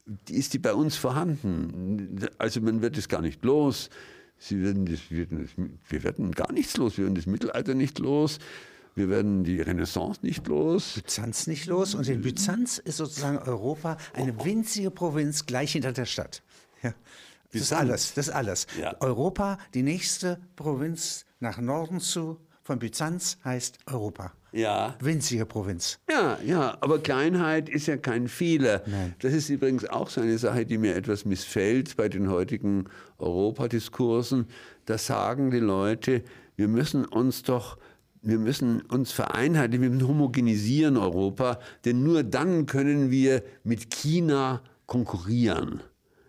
[0.06, 2.20] die ist die bei uns vorhanden.
[2.38, 3.90] Also man wird es gar nicht los.
[4.38, 6.98] Sie werden das, wir, werden gar nichts los.
[6.98, 8.38] Wir werden das Mittelalter nicht los.
[8.94, 10.94] Wir werden die Renaissance nicht los.
[10.94, 11.94] Byzanz nicht los.
[11.94, 16.42] Und in Byzanz ist sozusagen Europa eine winzige Provinz gleich hinter der Stadt.
[16.82, 16.94] Ja.
[17.60, 18.14] Das ist alles.
[18.14, 18.66] Das ist alles.
[18.80, 18.96] Ja.
[19.00, 24.32] Europa, die nächste Provinz nach Norden zu von Byzanz heißt Europa.
[24.50, 24.96] Ja.
[25.00, 25.98] Winzige Provinz.
[26.08, 28.82] Ja, ja, aber Kleinheit ist ja kein Fehler.
[28.86, 29.14] Nein.
[29.18, 32.84] Das ist übrigens auch so eine Sache, die mir etwas missfällt bei den heutigen
[33.18, 34.46] Europadiskursen.
[34.86, 36.22] Da sagen die Leute,
[36.56, 37.76] wir müssen uns doch
[38.26, 44.62] wir müssen uns vereinheitlichen, wir müssen homogenisieren Europa, denn nur dann können wir mit China
[44.86, 45.82] konkurrieren,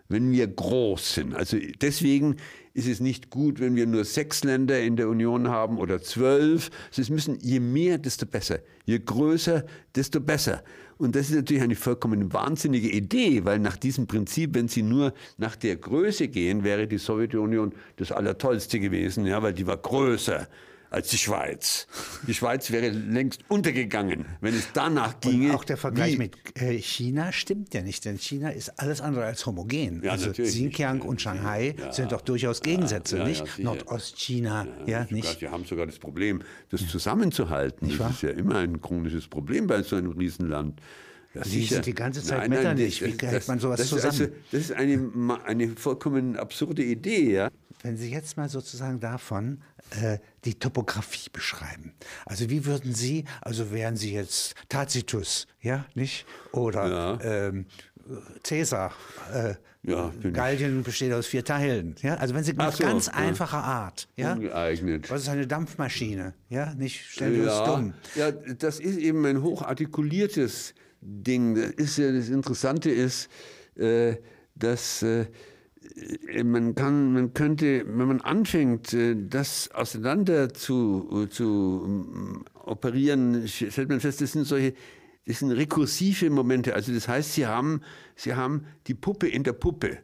[0.08, 1.34] wenn wir groß sind.
[1.34, 2.36] Also deswegen
[2.74, 6.70] ist es nicht gut, wenn wir nur sechs Länder in der Union haben oder zwölf.
[6.96, 8.60] Es müssen je mehr, desto besser.
[8.84, 9.64] Je größer,
[9.94, 10.62] desto besser.
[10.98, 15.12] Und das ist natürlich eine vollkommen wahnsinnige Idee, weil nach diesem Prinzip, wenn Sie nur
[15.36, 20.48] nach der Größe gehen, wäre die Sowjetunion das Allertollste gewesen, ja, weil die war größer
[20.90, 21.86] als die Schweiz.
[22.26, 25.50] Die Schweiz wäre längst untergegangen, wenn es danach ginge.
[25.50, 29.24] Und auch der Vergleich mit äh, China stimmt ja nicht, denn China ist alles andere
[29.24, 30.02] als homogen.
[30.02, 33.58] Ja, also Xinjiang und Shanghai ja, sind doch durchaus Gegensätze, ja, nicht?
[33.58, 35.26] Nordostchina, ja, nicht?
[35.26, 37.96] Sogar, wir haben sogar das Problem, das zusammenzuhalten.
[37.98, 40.80] Das ist ja immer ein chronisches Problem bei so einem Riesenland.
[41.36, 43.02] Ja, Sie sind die ganze Zeit nein, nein, nicht.
[43.02, 44.12] Wie hält man sowas das zusammen?
[44.12, 47.34] Also, das ist eine, eine vollkommen absurde Idee.
[47.34, 47.50] Ja?
[47.82, 49.60] Wenn Sie jetzt mal sozusagen davon
[50.00, 51.92] äh, die Topografie beschreiben.
[52.24, 56.24] Also wie würden Sie, also wären Sie jetzt Tacitus, ja, nicht?
[56.52, 57.20] Oder ja.
[57.22, 57.66] Ähm,
[58.42, 58.92] Cäsar.
[59.32, 61.94] Äh, ja, Gallien besteht aus vier Teilen.
[62.02, 62.14] Ja?
[62.16, 63.12] Also wenn Sie mit so, ganz ja.
[63.14, 64.08] einfacher Art.
[64.16, 64.32] Ja?
[64.32, 65.10] Ungeeignet.
[65.10, 66.34] Was ist eine Dampfmaschine?
[66.48, 67.94] Ja, nicht stellen wir ja, uns dumm.
[68.16, 71.54] Ja, das ist eben ein hochartikuliertes Ding.
[71.54, 73.28] Das, ist ja, das Interessante ist,
[73.76, 74.16] äh,
[74.56, 75.26] dass äh,
[76.44, 83.88] man kann, man könnte, wenn man anfängt, äh, das auseinander zu, zu ähm, operieren, stellt
[83.88, 84.74] man fest, das sind solche,
[85.26, 86.74] das sind rekursive Momente.
[86.74, 87.80] Also das heißt, Sie haben,
[88.14, 89.98] Sie haben die Puppe in der Puppe.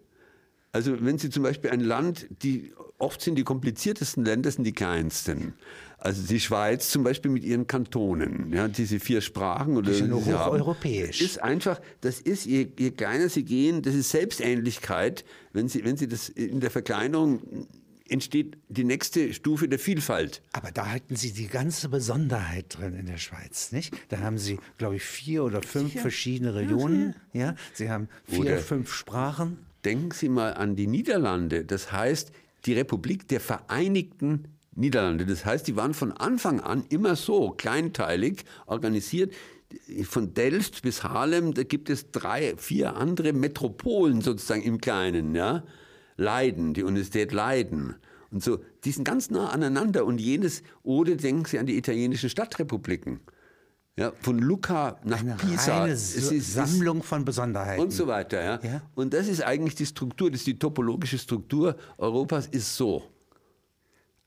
[0.73, 4.73] Also wenn Sie zum Beispiel ein Land, die oft sind die kompliziertesten Länder, sind die
[4.73, 5.53] kleinsten.
[5.99, 10.25] Also die Schweiz zum Beispiel mit ihren Kantonen, ja, diese vier Sprachen oder ja nur
[10.25, 11.21] hocheuropäisch.
[11.21, 15.25] Ist einfach, das ist je, je kleiner sie gehen, das ist Selbstähnlichkeit.
[15.53, 17.69] Wenn sie, wenn sie das in der Verkleinerung
[18.09, 20.43] entsteht die nächste Stufe der Vielfalt.
[20.53, 23.95] Aber da halten Sie die ganze Besonderheit drin in der Schweiz, nicht?
[24.09, 26.01] Da haben Sie, glaube ich, vier oder fünf Sicher?
[26.03, 27.15] verschiedene Regionen.
[27.33, 29.59] Ja, Sie haben vier, oder fünf Sprachen.
[29.85, 31.65] Denken Sie mal an die Niederlande.
[31.65, 32.33] Das heißt,
[32.67, 35.27] die Republik der Vereinigten Niederlande.
[35.27, 39.35] Das heißt, die waren von Anfang an immer so kleinteilig organisiert.
[40.05, 45.35] Von Delft bis Haarlem, da gibt es drei, vier andere Metropolen sozusagen im Kleinen.
[45.35, 45.65] Ja?
[46.17, 47.97] Leiden, die Universität Leiden.
[48.31, 50.07] Und so, die sind ganz nah aneinander.
[50.07, 53.21] Und jenes, oder denken Sie an die italienischen Stadtrepubliken.
[53.97, 55.81] Ja, von Lucca nach Eine Pisa.
[55.81, 57.83] Reine es ist, Sammlung von Besonderheiten.
[57.83, 58.43] Und so weiter.
[58.43, 58.61] Ja?
[58.63, 58.83] ja?
[58.95, 63.03] Und das ist eigentlich die Struktur, das ist die topologische Struktur Europas, ist so.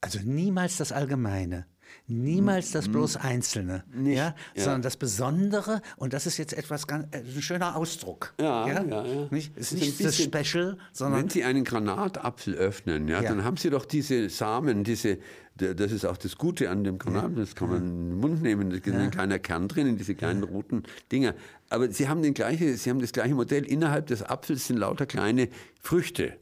[0.02, 1.66] Also niemals das Allgemeine.
[2.08, 6.88] Niemals das bloß Einzelne, Nicht, ja, ja, sondern das Besondere und das ist jetzt etwas
[6.88, 8.34] ganz, äh, ein schöner Ausdruck.
[8.40, 9.06] Ja, ja, ja.
[9.06, 9.28] ja.
[9.32, 13.58] Nicht, ist nicht das Special, sondern wenn Sie einen Granatapfel öffnen, ja, ja, dann haben
[13.58, 15.18] Sie doch diese Samen, diese,
[15.56, 18.70] das ist auch das Gute an dem Granat, das kann man in den Mund nehmen,
[18.70, 21.34] da ist ein kleiner Kern drin, in diese kleinen roten Dinger.
[21.70, 25.06] Aber Sie haben, den gleiche, Sie haben das gleiche Modell, innerhalb des Apfels sind lauter
[25.06, 25.50] kleine
[25.82, 26.34] Früchte.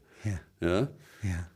[0.60, 0.88] Ja.
[1.22, 1.48] ja.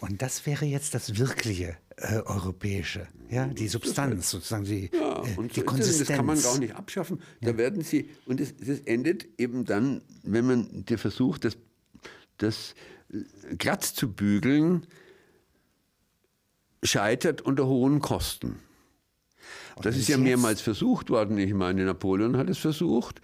[0.00, 0.08] Ja.
[0.08, 5.36] Und das wäre jetzt das wirkliche äh, europäische, ja, die Substanz sozusagen, die, ja, äh,
[5.36, 6.08] und die Konsistenz.
[6.08, 7.20] Das kann man gar nicht abschaffen.
[7.40, 11.56] Da werden sie, und das, das, endet eben dann, wenn man der versucht, das,
[12.38, 12.74] das
[13.12, 14.86] äh, glatt zu bügeln,
[16.82, 18.60] scheitert unter hohen Kosten.
[19.82, 21.38] das ist ja mehrmals versucht worden.
[21.38, 23.20] Ich meine, Napoleon hat es versucht.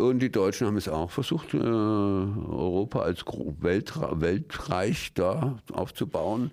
[0.00, 6.50] Und die Deutschen haben es auch versucht, äh, Europa als Weltreich da aufzubauen.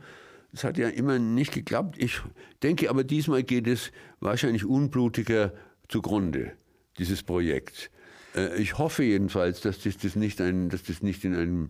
[0.52, 1.96] Das hat ja immer nicht geklappt.
[1.98, 2.22] Ich
[2.64, 5.54] denke aber, diesmal geht es wahrscheinlich unblutiger
[5.88, 6.52] zugrunde,
[6.98, 7.90] dieses Projekt.
[8.36, 11.70] Äh, ich hoffe jedenfalls, dass das, das, nicht, ein, dass das nicht in einem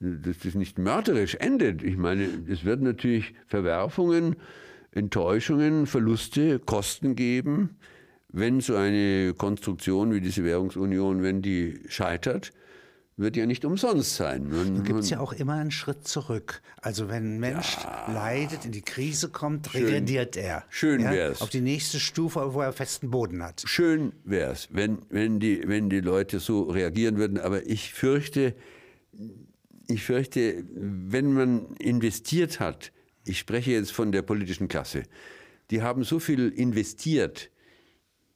[0.00, 1.82] dass das nicht mörderisch endet.
[1.82, 4.36] Ich meine, es wird natürlich Verwerfungen,
[4.92, 7.76] Enttäuschungen, Verluste, Kosten geben,
[8.30, 12.52] wenn so eine Konstruktion wie diese Währungsunion, wenn die scheitert
[13.18, 14.48] wird ja nicht umsonst sein.
[14.48, 16.62] Man, gibt es ja auch immer einen Schritt zurück.
[16.80, 20.64] Also wenn ein Mensch ja, leidet, in die Krise kommt, regrediert er.
[20.68, 21.42] Schön ja, wär's.
[21.42, 23.64] Auf die nächste Stufe, wo er festen Boden hat.
[23.66, 27.40] Schön wär's, wenn, wenn, die, wenn die Leute so reagieren würden.
[27.40, 28.54] Aber ich fürchte,
[29.88, 32.92] ich fürchte, wenn man investiert hat,
[33.24, 35.02] ich spreche jetzt von der politischen Klasse,
[35.72, 37.50] die haben so viel investiert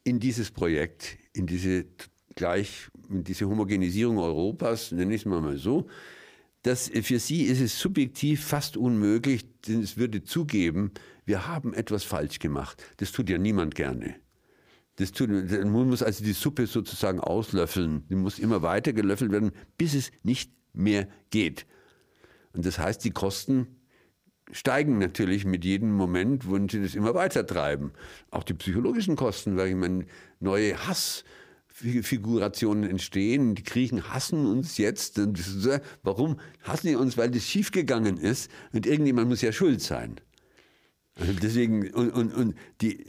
[0.05, 1.87] in dieses Projekt, in diese
[2.35, 5.89] gleich diese Homogenisierung Europas, nenne ich es mal so,
[6.63, 10.93] dass für sie ist es subjektiv fast unmöglich, denn es würde zugeben,
[11.25, 12.83] wir haben etwas falsch gemacht.
[12.99, 14.17] Das tut ja niemand gerne.
[14.97, 18.07] Das tut, man muss also die Suppe sozusagen auslöffeln.
[18.09, 21.67] Die muss immer weiter gelöffelt werden, bis es nicht mehr geht.
[22.53, 23.67] Und das heißt, die Kosten
[24.53, 27.93] steigen natürlich mit jedem Moment, wo sie das immer weiter treiben.
[28.31, 30.07] Auch die psychologischen Kosten, weil ich meine,
[30.41, 31.25] neue Hass,
[31.67, 33.55] Figurationen entstehen.
[33.55, 35.21] Die Griechen hassen uns jetzt.
[36.03, 37.17] Warum hassen die uns?
[37.17, 40.17] Weil das schiefgegangen ist und irgendjemand muss ja schuld sein.
[41.19, 43.05] Also deswegen, und, und, und die,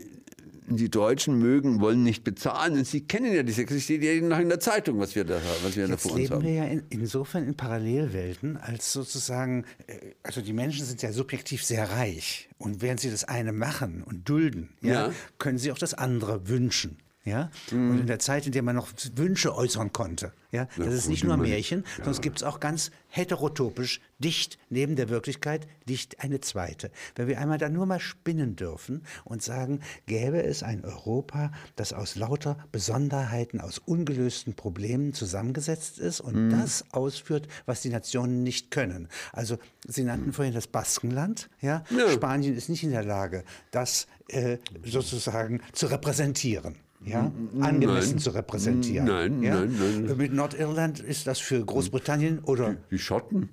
[0.67, 4.39] die Deutschen mögen, wollen nicht bezahlen und sie kennen ja diese, es steht ja noch
[4.39, 6.41] in der Zeitung, was wir da, was wir Jetzt da vor uns haben.
[6.41, 11.11] leben wir ja in, insofern in Parallelwelten, als sozusagen, äh, also die Menschen sind ja
[11.11, 15.13] subjektiv sehr reich und während sie das eine machen und dulden, ja, ja.
[15.37, 16.97] können sie auch das andere wünschen.
[17.25, 17.49] Ja?
[17.71, 17.91] Mhm.
[17.91, 20.33] Und in der Zeit, in der man noch Wünsche äußern konnte.
[20.51, 20.67] Ja?
[20.77, 21.95] Das ja, ist nicht nur Märchen, ja.
[21.95, 26.91] sondern es gibt es auch ganz heterotopisch, dicht neben der Wirklichkeit, dicht eine zweite.
[27.15, 31.93] Wenn wir einmal da nur mal spinnen dürfen und sagen, gäbe es ein Europa, das
[31.93, 36.49] aus lauter Besonderheiten, aus ungelösten Problemen zusammengesetzt ist und mhm.
[36.51, 39.07] das ausführt, was die Nationen nicht können.
[39.31, 39.57] Also
[39.87, 40.33] Sie nannten mhm.
[40.33, 41.49] vorhin das Baskenland.
[41.61, 41.83] Ja?
[41.89, 42.09] ja?
[42.11, 48.29] Spanien ist nicht in der Lage, das äh, sozusagen zu repräsentieren ja, angemessen nein, zu
[48.31, 49.07] repräsentieren.
[49.07, 49.55] Nein, ja?
[49.55, 50.17] nein, nein.
[50.17, 52.73] Mit Nordirland ist das für Großbritannien oder?
[52.73, 53.49] Die, die Schotten.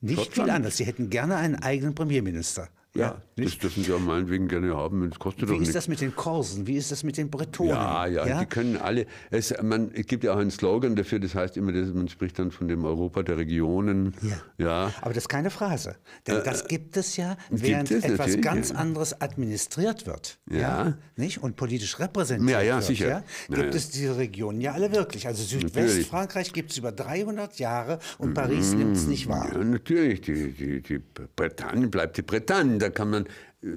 [0.00, 0.34] Nicht Schottland.
[0.34, 0.76] viel anders.
[0.76, 2.68] Sie hätten gerne einen eigenen Premierminister.
[2.96, 5.08] Ja, ja das dürfen Sie auch meinetwegen gerne haben.
[5.10, 5.68] Das kostet Wie doch nichts.
[5.70, 6.66] Ist das mit den Korsen?
[6.68, 7.72] Wie ist das mit den Bretonen?
[7.72, 8.40] Ja, ja, ja?
[8.40, 9.06] die können alle.
[9.30, 12.38] Es, man, es gibt ja auch einen Slogan dafür, das heißt immer, dass man spricht
[12.38, 14.14] dann von dem Europa der Regionen.
[14.22, 14.64] Ja.
[14.64, 14.94] ja.
[15.00, 15.96] Aber das ist keine Phrase.
[16.26, 18.76] Denn äh, das gibt es ja, während es etwas ganz ja.
[18.76, 20.38] anderes administriert wird.
[20.48, 20.58] Ja.
[20.58, 20.98] ja.
[21.16, 21.42] Nicht?
[21.42, 22.84] Und politisch repräsentiert ja, ja, wird.
[22.84, 23.08] Sicher.
[23.48, 25.26] Ja, gibt es diese Regionen ja alle wirklich.
[25.26, 29.50] Also Südwestfrankreich gibt es über 300 Jahre und Paris mm, nimmt es nicht wahr.
[29.52, 30.20] Ja, natürlich.
[30.20, 31.02] Die, die, die
[31.34, 32.83] Bretagne bleibt die Bretagne.
[32.84, 33.26] Da kann man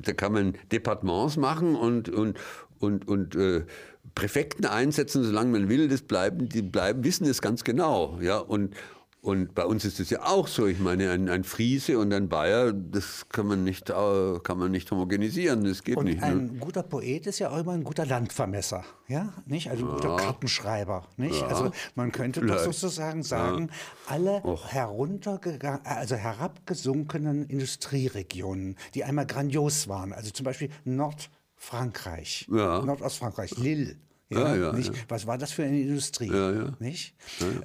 [0.04, 2.38] da kann man Departements machen und, und,
[2.80, 3.64] und, und äh,
[4.16, 8.20] Präfekten einsetzen, solange man will, das bleiben, die bleiben, wissen es ganz genau.
[8.22, 8.38] Ja?
[8.38, 8.76] Und,
[9.22, 10.68] und bei uns ist es ja auch so.
[10.68, 14.72] Ich meine, ein, ein Friese und ein Bayer, das kann man nicht, äh, kann man
[14.72, 15.64] nicht homogenisieren.
[15.64, 16.22] Das geht und nicht.
[16.22, 16.60] Ein ne?
[16.60, 19.70] guter Poet ist ja auch immer ein guter Landvermesser, ja, nicht?
[19.70, 20.16] Also ein guter ja.
[20.18, 21.42] Kartenschreiber, nicht?
[21.42, 21.48] Ja.
[21.48, 24.14] Also man könnte doch sozusagen sagen, ja.
[24.14, 33.98] alle heruntergegangen, also herabgesunkenen Industrieregionen, die einmal grandios waren, also zum Beispiel Nordfrankreich, Nordostfrankreich, Lille.
[34.30, 34.94] Ja, ja, nicht?
[34.94, 35.02] Ja.
[35.08, 36.30] Was war das für eine Industrie?
[36.80, 37.16] Nicht?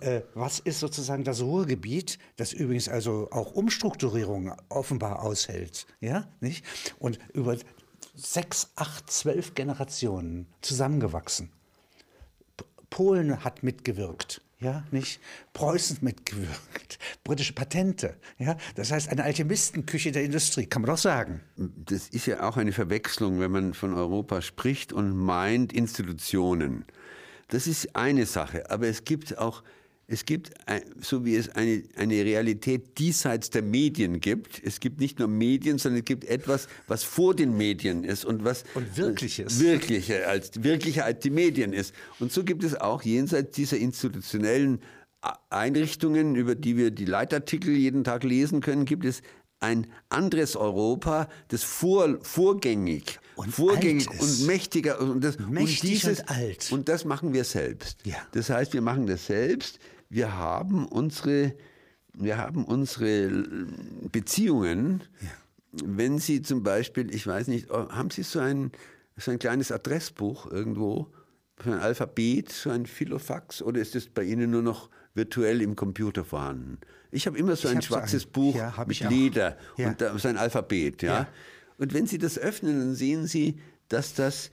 [0.00, 5.86] Äh, was ist sozusagen das Ruhrgebiet, das übrigens also auch Umstrukturierungen offenbar aushält?
[6.00, 6.64] Ja, nicht?
[7.00, 7.56] Und über
[8.14, 11.50] sechs, acht, zwölf Generationen zusammengewachsen.
[12.90, 15.20] Polen hat mitgewirkt ja, nicht?
[15.52, 21.40] Preußen mitgewirkt, britische Patente, ja, das heißt eine Alchemistenküche der Industrie, kann man doch sagen.
[21.56, 26.84] Das ist ja auch eine Verwechslung, wenn man von Europa spricht und meint Institutionen.
[27.48, 29.62] Das ist eine Sache, aber es gibt auch
[30.08, 30.50] es gibt,
[31.00, 35.78] so wie es eine, eine Realität diesseits der Medien gibt, es gibt nicht nur Medien,
[35.78, 39.60] sondern es gibt etwas, was vor den Medien ist und was und wirkliches.
[39.60, 41.94] wirklicher als wirklicher als die Medien ist.
[42.18, 44.80] Und so gibt es auch jenseits dieser institutionellen
[45.50, 49.22] Einrichtungen, über die wir die Leitartikel jeden Tag lesen können, gibt es
[49.62, 56.20] ein anderes Europa, das vor, vorgängig, und vorgängig und mächtiger und das Mächtig und, dieses,
[56.20, 56.72] und alt.
[56.72, 57.98] Und das machen wir selbst.
[58.04, 58.16] Ja.
[58.32, 59.78] Das heißt, wir machen das selbst
[60.12, 61.54] wir haben unsere,
[62.12, 63.30] wir haben unsere
[64.12, 65.28] Beziehungen, ja.
[65.84, 68.72] wenn Sie zum Beispiel, ich weiß nicht, oh, haben Sie so ein,
[69.16, 71.10] so ein kleines Adressbuch irgendwo?
[71.58, 75.76] für ein Alphabet, so ein Philofax, oder ist es bei Ihnen nur noch virtuell im
[75.76, 76.78] Computer vorhanden?
[77.14, 79.00] Ich habe immer so Ich ein hab so schwarzes ein- Buch ja, mit.
[79.00, 79.88] Leder Ja.
[79.88, 81.12] und da ist ein Alphabet, ja?
[81.14, 81.28] Ja.
[81.78, 84.50] Und wenn Sie das öffnen, dann sehen Sie, dass das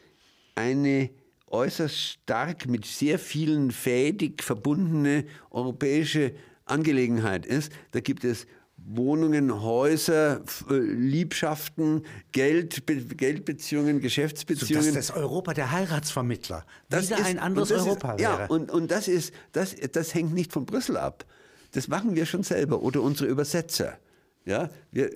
[0.55, 1.09] eine
[1.47, 6.33] äußerst stark mit sehr vielen fädig verbundene europäische
[6.65, 7.71] Angelegenheit ist.
[7.91, 8.45] Da gibt es
[8.77, 14.87] Wohnungen, Häuser, äh, Liebschaften, Geld, Be Geldbeziehungen, Das Geschäftsbeziehungen.
[14.87, 16.65] ist das Europa der Heiratsvermittler.
[16.89, 18.39] Wieder ist- ein anderes das Europa ist, wäre.
[18.41, 21.25] Ja, und, und das, ist, das, das hängt nicht von Brüssel ab.
[21.71, 23.97] Das machen wir schon selber oder unsere Übersetzer.
[24.45, 25.11] Ja, wir,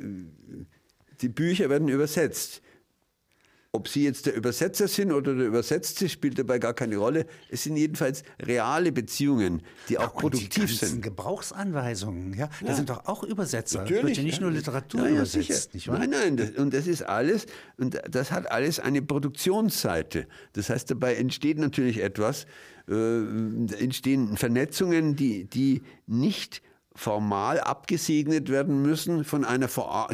[1.22, 2.62] die Bücher werden übersetzt.
[3.76, 7.26] Ob Sie jetzt der Übersetzer sind oder der Übersetzte, spielt dabei gar keine Rolle.
[7.50, 11.02] Es sind jedenfalls reale Beziehungen, die auch und produktiv die ganzen sind.
[11.02, 13.80] Gebrauchsanweisungen, ja, da sind doch auch Übersetzer.
[13.80, 14.42] Natürlich, Wird ja nicht ja.
[14.44, 15.74] nur Literatur Ja, ja, übersetzt, sicher.
[15.74, 15.98] nicht wahr?
[15.98, 20.28] Nein, nein, das, und das ist alles, und das hat alles eine Produktionsseite.
[20.54, 22.46] Das heißt, dabei entsteht natürlich etwas,
[22.88, 26.62] äh, entstehen Vernetzungen, die, die nicht
[26.96, 29.68] formal abgesegnet werden müssen von einer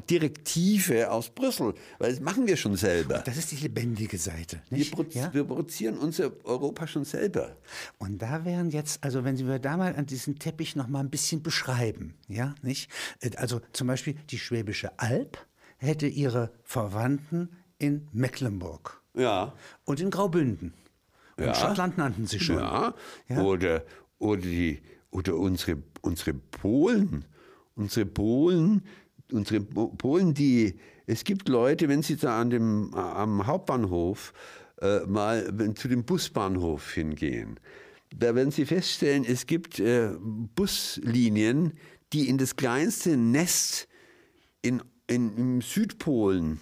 [0.09, 3.19] Direktive aus Brüssel, weil das machen wir schon selber.
[3.19, 4.61] Das ist die lebendige Seite.
[4.69, 4.93] Wir, Nicht?
[4.93, 5.33] pro Ja?
[5.33, 7.55] wir produzieren unser Europa schon selber.
[7.97, 11.09] Und da wären jetzt, also wenn wir da mal an diesen Teppich noch mal ein
[11.09, 12.89] bisschen beschreiben, ja, nicht?
[13.21, 15.37] Äh, Also zum Beispiel die Schwäbische Alb
[15.77, 19.53] hätte ihre Verwandten in Mecklenburg Ja.
[19.85, 20.73] und in Graubünden.
[21.37, 21.55] Und Ja.
[21.55, 22.57] Schottland nannten sie schon.
[22.57, 22.93] Ja,
[23.27, 23.41] Ja.
[23.41, 23.83] Oder,
[24.17, 24.81] oder, die,
[25.11, 27.25] oder unsere, unsere Polen,
[27.75, 28.83] unsere Polen,
[29.31, 30.75] unsere Po- Polen, die,
[31.07, 34.33] es gibt Leute, wenn sie da an dem, am Hauptbahnhof
[34.81, 37.59] äh, mal wenn, zu dem Busbahnhof hingehen,
[38.15, 41.73] da werden sie feststellen, es gibt äh, Buslinien,
[42.13, 43.87] die in das kleinste Nest
[44.61, 46.59] in, in, im Südpolen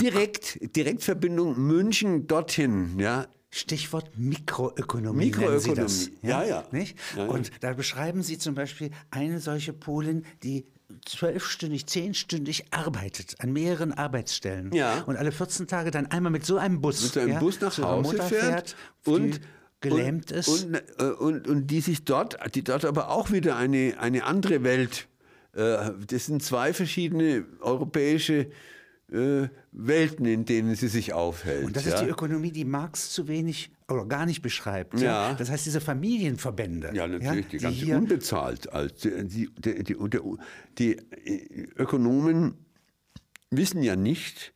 [0.00, 5.30] direkt, Direktverbindung München dorthin, ja, Stichwort Mikroökonomie.
[5.30, 6.64] nennen Sie das, Mikroökonomie, ja, ja.
[6.72, 6.98] Nicht?
[7.16, 7.30] Ja, ja.
[7.30, 10.64] Und da beschreiben Sie zum Beispiel eine solche Polin, die
[11.06, 15.02] zwölfstündig, zehnstündig arbeitet an mehreren Arbeitsstellen Ja.
[15.02, 17.76] und alle 14 Tage dann einmal mit so einem Bus, mit seinem ja, Bus nach
[17.78, 19.40] Hause Mutter fährt, die und
[19.80, 20.48] gelähmt und, ist.
[20.48, 24.64] und, äh, und, und die sich dort, die dort aber auch wieder eine, eine andere
[24.64, 25.08] Welt,
[25.54, 28.48] äh, das sind zwei verschiedene europäische
[29.12, 31.64] äh, Welten, in denen sie sich aufhält.
[31.64, 31.94] Und das ja?
[31.94, 34.98] ist die Ökonomie, die Marx zu wenig oder gar nicht beschreibt.
[35.00, 35.34] Ja.
[35.34, 36.92] Das heißt, diese Familienverbände.
[36.94, 38.68] Ja, natürlich, die ganze hier, unbezahlt.
[39.04, 39.96] Die, die, die, die,
[40.78, 40.96] die,
[41.36, 42.54] die Ökonomen
[43.50, 44.54] wissen ja nicht,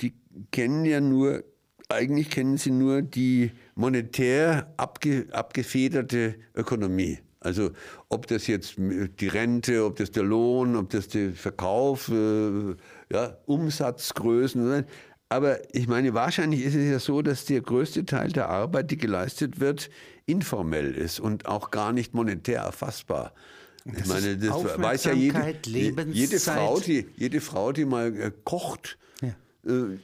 [0.00, 0.14] die
[0.50, 1.44] kennen ja nur,
[1.88, 7.18] eigentlich kennen sie nur die monetär abge, abgefederte Ökonomie.
[7.42, 7.72] Also
[8.08, 12.74] ob das jetzt die Rente, ob das der Lohn, ob das der Verkauf, äh,
[13.12, 14.84] ja, Umsatzgrößen.
[15.28, 18.98] Aber ich meine, wahrscheinlich ist es ja so, dass der größte Teil der Arbeit, die
[18.98, 19.90] geleistet wird,
[20.26, 23.32] informell ist und auch gar nicht monetär erfassbar.
[23.84, 25.56] Ich das meine, ist das weiß ja jede,
[26.12, 26.38] jede.
[26.38, 29.34] Frau, die, jede Frau, die mal äh, kocht, Ja.
[29.66, 29.98] äh,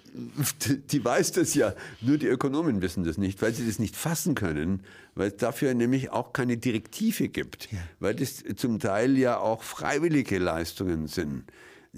[0.91, 1.75] die, weiß das ja.
[2.01, 4.83] Nur die Ökonomen wissen das nicht, weil sie das nicht fassen können,
[5.15, 7.69] weil es dafür nämlich auch keine Direktive gibt,
[8.01, 11.45] weil das zum Teil ja auch freiwillige Leistungen sind.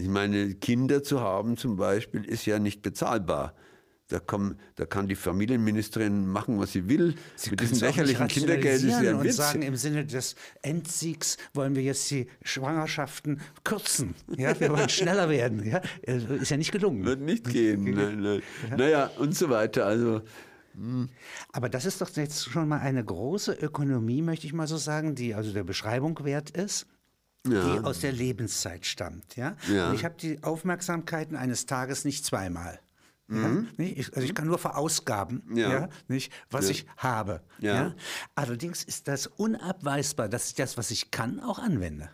[0.01, 3.55] Ich meine, Kinder zu haben zum Beispiel ist ja nicht bezahlbar.
[4.09, 7.15] Da, kommen, da kann die Familienministerin machen, was sie will.
[7.37, 9.37] Sie Mit können diesem lächerlichen Kindergeld ist ja ein und Witz.
[9.37, 14.17] sagen, im Sinne des Endsiegs wollen wir jetzt die Schwangerschaften kürzen.
[14.37, 15.65] Ja, wir wollen schneller werden.
[15.65, 17.05] Ja, ist ja nicht gelungen.
[17.05, 17.85] Wird nicht gehen.
[17.85, 18.43] Nein, nein.
[18.77, 19.87] Naja, und so weiter.
[19.87, 20.23] Also,
[21.53, 25.15] Aber das ist doch jetzt schon mal eine große Ökonomie, möchte ich mal so sagen,
[25.15, 26.87] die also der Beschreibung wert ist.
[27.49, 27.79] Ja.
[27.79, 29.37] Die aus der Lebenszeit stammt.
[29.37, 29.57] Ja?
[29.73, 29.89] Ja.
[29.89, 32.81] Und ich habe die Aufmerksamkeiten eines Tages nicht zweimal.
[33.33, 33.49] Ja?
[33.77, 33.97] Nicht?
[33.97, 35.57] Ich, also ich kann nur verausgaben, Mhm.
[35.57, 35.71] Ja.
[35.71, 35.89] ja.
[36.09, 36.71] nicht, was Ja.
[36.73, 37.41] ich habe.
[37.61, 37.95] Ja.
[38.35, 42.11] Allerdings ist das unabweisbar, dass ich das, was ich kann, auch anwende.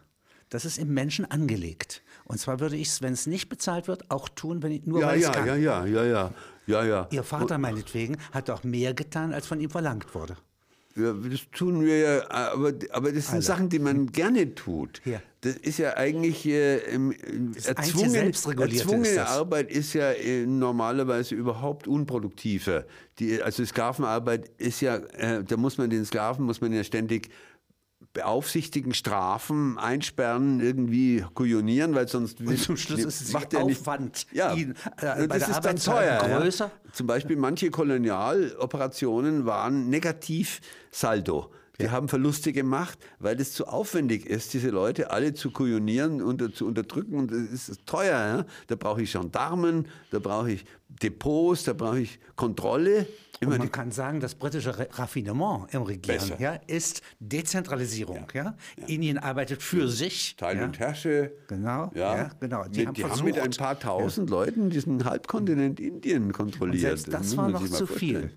[0.50, 2.02] Das ist im Menschen angelegt.
[2.24, 5.00] Und zwar würde ich es, wenn es nicht bezahlt wird, auch tun, wenn ich, nur
[5.00, 5.46] ja, weil ja, kann.
[5.46, 6.30] ja, ja, ja, ja,
[6.66, 7.08] ja, ja.
[7.10, 10.36] Ihr Vater meinetwegen hat auch mehr getan, als von ihm verlangt wurde.
[10.96, 13.42] Ja, das tun wir ja, aber, aber das sind Alle.
[13.42, 15.02] Sachen, die man gerne tut.
[15.04, 15.20] Ja.
[15.42, 19.18] Das ist ja eigentlich äh, einzige erzwungen, erzwungene ist.
[19.18, 22.84] Arbeit ist ja äh, normalerweise überhaupt unproduktiver.
[23.18, 27.28] Die, also Sklavenarbeit ist ja, äh, da muss man den Sklaven muss man ja ständig
[28.16, 33.66] beaufsichtigen, strafen, einsperren, irgendwie kujonieren, weil sonst Und zum Schluss ist es macht der er
[33.66, 33.80] nicht.
[33.80, 36.18] Aufwand, Ja, ihn, äh, das der ist dann teuer.
[36.40, 36.64] größer.
[36.64, 36.92] Ja.
[36.92, 41.50] Zum Beispiel manche Kolonialoperationen waren Negativsaldo.
[41.78, 41.90] Die ja.
[41.90, 46.66] haben Verluste gemacht, weil es zu aufwendig ist, diese Leute alle zu kujonieren und zu
[46.66, 47.18] unterdrücken.
[47.18, 48.12] Und es ist teuer.
[48.12, 48.46] Ja?
[48.68, 53.06] Da brauche ich Gendarmen, da brauche ich Depots, da brauche ich Kontrolle.
[53.40, 58.26] Und man kann sagen, das britische Raffinement im Regieren ja, ist Dezentralisierung.
[58.32, 58.56] Ja.
[58.78, 58.86] ja.
[58.86, 60.36] Indien arbeitet für sich.
[60.36, 61.32] Teil und Herrsche.
[61.48, 61.90] Genau.
[61.94, 62.30] Ja.
[62.40, 62.64] genau.
[62.64, 66.74] Die, mit, haben, die haben, mit ein paar tausend Leuten diesen Halbkontinent Indien kontrolliert.
[66.74, 68.30] Und selbst das, das war noch zu viel.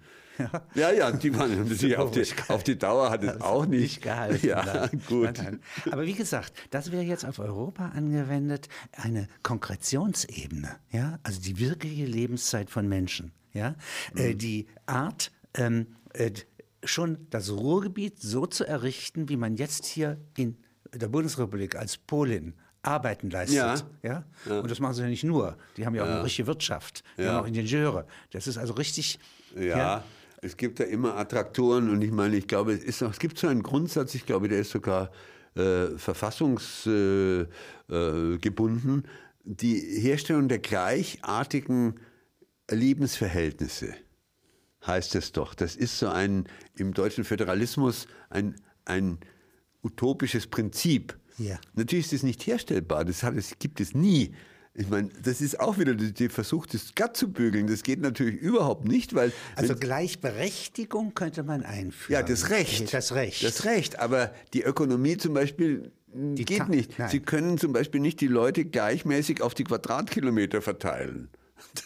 [0.73, 4.01] Ja, ja, die waren natürlich auf die, auf die Dauer hat es auch nicht, nicht
[4.01, 4.45] gehalten.
[4.45, 5.01] Ja, nein.
[5.07, 5.37] gut.
[5.37, 5.93] Nein, nein.
[5.93, 12.05] Aber wie gesagt, das wäre jetzt auf Europa angewendet eine Konkretionsebene, ja, also die wirkliche
[12.05, 13.75] Lebenszeit von Menschen, ja,
[14.15, 14.37] äh, mhm.
[14.37, 16.31] die Art ähm, äh,
[16.83, 20.57] schon das Ruhrgebiet so zu errichten, wie man jetzt hier in
[20.93, 23.57] der Bundesrepublik als Polin Arbeiten leistet.
[23.57, 23.75] Ja.
[24.03, 24.23] ja.
[24.45, 24.59] Ja?
[24.59, 25.57] Und das machen sie ja nicht nur.
[25.75, 26.15] Die haben ja auch ja.
[26.15, 27.03] eine richtige Wirtschaft.
[27.17, 28.07] Die haben auch Ingenieure.
[28.31, 29.19] Das ist also richtig.
[29.57, 30.03] Ja.
[30.41, 33.47] Es gibt da immer Attraktoren und ich meine, ich glaube, es, ist, es gibt so
[33.47, 35.11] einen Grundsatz, ich glaube, der ist sogar
[35.55, 37.49] äh, verfassungsgebunden,
[37.89, 39.03] äh, äh,
[39.43, 41.99] die Herstellung der gleichartigen
[42.71, 43.93] Lebensverhältnisse
[44.85, 45.53] heißt es doch.
[45.53, 46.45] Das ist so ein
[46.77, 48.55] im deutschen Föderalismus ein,
[48.85, 49.19] ein
[49.83, 51.17] utopisches Prinzip.
[51.37, 51.59] Ja.
[51.73, 54.33] Natürlich ist das nicht herstellbar, das, hat, das gibt es nie.
[54.73, 57.67] Ich meine, das ist auch wieder der Versuch, das glatt zu bügeln.
[57.67, 59.33] Das geht natürlich überhaupt nicht, weil.
[59.55, 62.21] Also Gleichberechtigung könnte man einführen.
[62.21, 62.93] Ja, das Recht.
[62.93, 63.43] Das Recht.
[63.43, 63.99] Das Recht.
[63.99, 66.97] Aber die Ökonomie zum Beispiel die geht nicht.
[66.97, 67.09] Nein.
[67.09, 71.29] Sie können zum Beispiel nicht die Leute gleichmäßig auf die Quadratkilometer verteilen.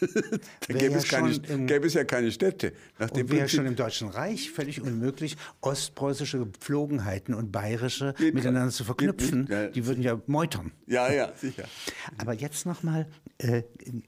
[0.00, 2.72] da gäbe, ja es keine, im, gäbe, es ja keine Städte.
[2.98, 8.70] Nach und wäre schon im Deutschen Reich völlig unmöglich, ostpreußische Gepflogenheiten und bayerische geht miteinander
[8.70, 9.46] zu verknüpfen.
[9.50, 9.66] Ja.
[9.68, 10.72] Die würden ja meutern.
[10.86, 11.64] Ja, ja, sicher.
[12.18, 13.06] Aber jetzt nochmal,
[13.38, 13.62] äh,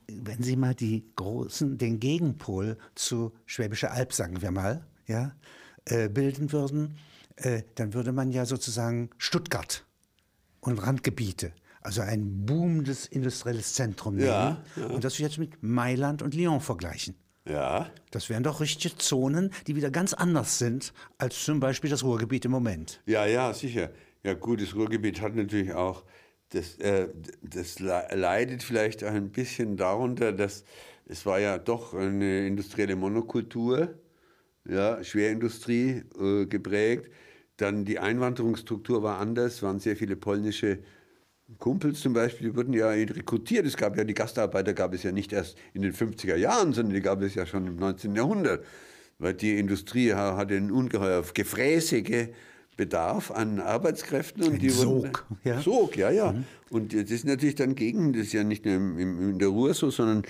[0.07, 5.35] wenn Sie mal die großen, den Gegenpol zu Schwäbische Alb, sagen wir mal, ja,
[5.85, 6.97] äh, bilden würden,
[7.37, 9.85] äh, dann würde man ja sozusagen Stuttgart
[10.59, 11.53] und Randgebiete
[11.87, 14.85] also ein boomendes industrielles Zentrum nehmen ja, ja.
[14.87, 17.15] und das jetzt mit Mailand und Lyon vergleichen.
[17.45, 17.89] Ja.
[18.11, 22.43] Das wären doch richtige Zonen, die wieder ganz anders sind als zum Beispiel das Ruhrgebiet
[22.43, 23.01] im Moment.
[23.05, 23.91] Ja, ja, sicher.
[24.23, 26.03] Ja gut, das Ruhrgebiet hat natürlich auch,
[26.49, 27.07] das, äh,
[27.41, 30.65] das leidet vielleicht ein bisschen darunter, dass
[31.05, 33.93] es war ja doch eine industrielle Monokultur,
[34.67, 37.09] ja, Schwerindustrie äh, geprägt.
[37.55, 40.79] Dann die Einwanderungsstruktur war anders, waren sehr viele polnische
[41.59, 43.65] Kumpels zum Beispiel, die wurden ja rekrutiert.
[43.65, 46.93] Es gab ja die Gastarbeiter, gab es ja nicht erst in den 50er Jahren, sondern
[46.93, 48.15] die gab es ja schon im 19.
[48.15, 48.65] Jahrhundert.
[49.17, 52.27] Weil die Industrie hatte einen ungeheuer gefräßige
[52.75, 54.43] Bedarf an Arbeitskräften.
[54.43, 55.25] Und die Sog.
[55.29, 55.61] Wurden, ja.
[55.61, 56.33] Sog, ja, ja.
[56.33, 56.43] Mhm.
[56.69, 59.89] Und das ist natürlich dann gegen, das ist ja nicht nur in der Ruhr so,
[59.89, 60.23] sondern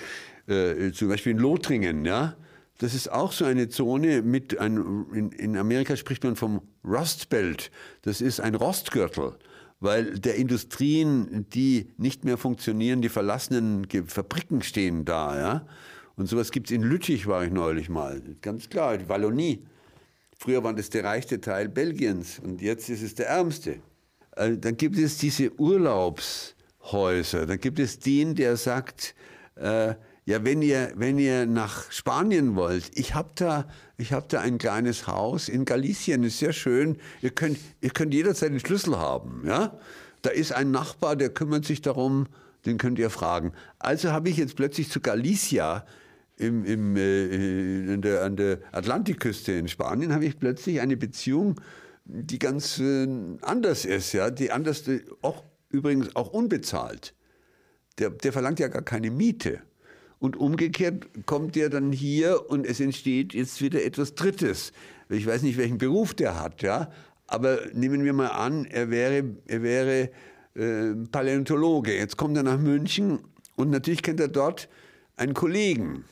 [0.48, 2.38] äh, zum Beispiel in Lothringen, ja.
[2.78, 7.30] Das ist auch so eine Zone mit, ein, in, in Amerika spricht man vom Rust
[7.30, 7.72] Belt.
[8.04, 9.34] Das ist ein Rostgürtel
[9.80, 15.38] weil der Industrien, die nicht mehr funktionieren, die verlassenen Fabriken stehen da.
[15.38, 15.68] Ja?
[16.16, 18.22] Und sowas gibt es in Lüttich, war ich neulich mal.
[18.42, 19.64] Ganz klar, die Wallonie.
[20.40, 23.80] Früher war das der reichste Teil Belgiens und jetzt ist es der ärmste.
[24.36, 27.46] Äh, dann gibt es diese Urlaubshäuser.
[27.46, 29.16] Dann gibt es den, der sagt,
[29.56, 29.96] äh,
[30.28, 33.66] ja, wenn ihr, wenn ihr nach Spanien wollt, ich habe da,
[33.98, 36.98] hab da ein kleines Haus in Galicien, ist sehr schön.
[37.22, 39.44] Ihr könnt, ihr könnt jederzeit den Schlüssel haben.
[39.48, 39.80] Ja?
[40.24, 42.28] Da ist ein Nachbar, der kümmert sich darum,
[42.66, 43.54] den könnt ihr fragen.
[43.80, 45.86] Also habe ich jetzt plötzlich zu Galicia
[46.36, 51.62] im, im, äh, in der, an der Atlantikküste in Spanien, habe ich plötzlich eine Beziehung,
[52.04, 53.08] die ganz äh,
[53.44, 54.84] anders ist, ja, die anders,
[55.22, 57.14] auch übrigens auch unbezahlt.
[57.98, 59.62] Der, der verlangt ja gar keine Miete.
[60.20, 64.72] Und umgekehrt kommt der dann hier und es entsteht jetzt wieder etwas Drittes.
[65.10, 66.92] Ich weiß nicht, welchen Beruf der hat, ja.
[67.28, 70.10] Aber nehmen wir mal an, er wäre, er wäre
[70.56, 71.96] äh, Paläontologe.
[71.96, 73.20] Jetzt kommt er nach München
[73.56, 74.70] und natürlich kennt er dort
[75.18, 76.06] einen Kollegen,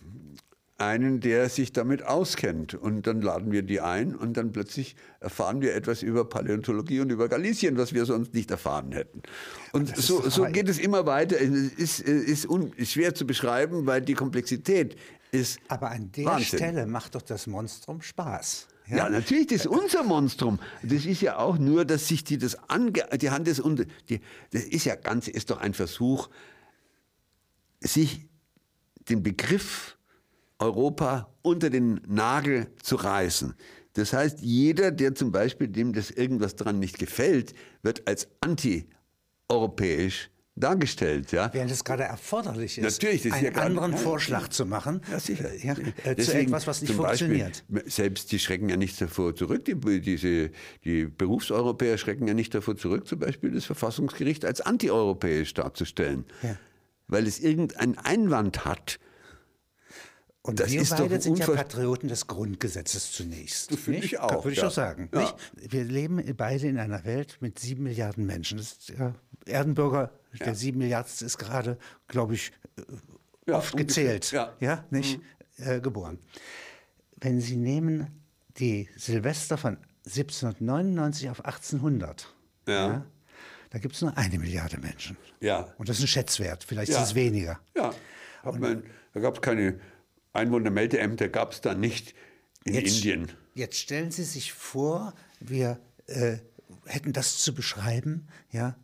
[0.78, 2.73] einen, der sich damit auskennt.
[2.73, 7.11] Und dann laden wir die ein und dann plötzlich erfahren wir etwas über Paläontologie und
[7.11, 9.21] über Galicien, was wir sonst nicht erfahren hätten.
[9.71, 11.39] Und so, so geht es immer weiter.
[11.39, 12.45] Es ist, ist,
[12.76, 14.97] ist schwer zu beschreiben, weil die Komplexität
[15.32, 15.59] ist.
[15.69, 16.59] Aber an der Wahnsinn.
[16.59, 18.67] Stelle macht doch das Monstrum Spaß.
[18.88, 18.97] Ja.
[18.97, 20.59] ja, natürlich, das ist unser Monstrum.
[20.84, 24.21] Das ist ja auch nur, dass sich die das ange die Hand ist und die,
[24.51, 26.30] das ist ja ganz, ist doch ein Versuch,
[27.80, 28.28] sich
[29.09, 29.95] den Begriff
[30.60, 33.56] Europa unter den Nagel zu reißen.
[33.93, 40.30] Das heißt, jeder, der zum Beispiel dem das irgendwas dran nicht gefällt, wird als anti-europäisch
[40.56, 41.32] dargestellt.
[41.32, 41.49] Ja?
[41.53, 45.01] Während es gerade erforderlich ist, Natürlich, das ist einen ja anderen ja, Vorschlag zu machen
[45.12, 45.53] Ja, sicher.
[45.53, 47.64] ja, äh, zu Deswegen etwas, was nicht funktioniert.
[47.68, 50.51] Beispiel, selbst die schrecken ja nicht davor zurück, die, diese,
[50.84, 56.26] die Berufseuropäer schrecken ja nicht davor zurück, zum Beispiel das Verfassungsgericht als antieuropäisch darzustellen.
[56.41, 56.56] Ja.
[57.08, 58.99] Weil es irgendeinen Einwand hat.
[60.46, 63.72] Und Das wir ist beide sind ja Patrioten des Grundgesetzes zunächst.
[63.80, 64.14] Finde nicht?
[64.14, 64.66] ich auch, Würde ich ja.
[64.66, 65.10] doch sagen.
[65.12, 65.36] Ja.
[65.56, 68.60] Wir leben beide in einer Welt mit sieben Milliarden Menschen.
[68.60, 69.16] Das ist, ja,
[69.48, 72.52] Erdenbürger, der sieben Milliardste ist gerade, glaube ich,
[73.48, 74.32] äh, oft gezählt.
[74.32, 74.54] Ja.
[74.60, 74.98] Mhm.
[74.98, 75.20] Nicht
[75.58, 76.20] äh, geboren.
[77.16, 78.08] Wenn Sie nehmen
[78.58, 82.36] die Silvester von 1799 auf 1800,
[82.68, 83.04] Ja.
[83.72, 85.18] da gibt es nur eine Milliarde Menschen.
[85.41, 85.74] Ja.
[85.80, 86.64] Und das ist ein Schätzwert.
[86.64, 87.60] Vielleicht ist es weniger.
[87.76, 87.91] Ja,
[88.43, 88.84] hat man,
[89.14, 89.80] da gab es keine
[90.36, 92.14] Einwohnermeldeämter, gab es da nicht
[92.64, 93.32] in Jetzt- Indien.
[93.54, 96.38] Jetzt stellen Sie sich vor, wir äh,
[96.86, 98.76] hätten das zu beschreiben, ja,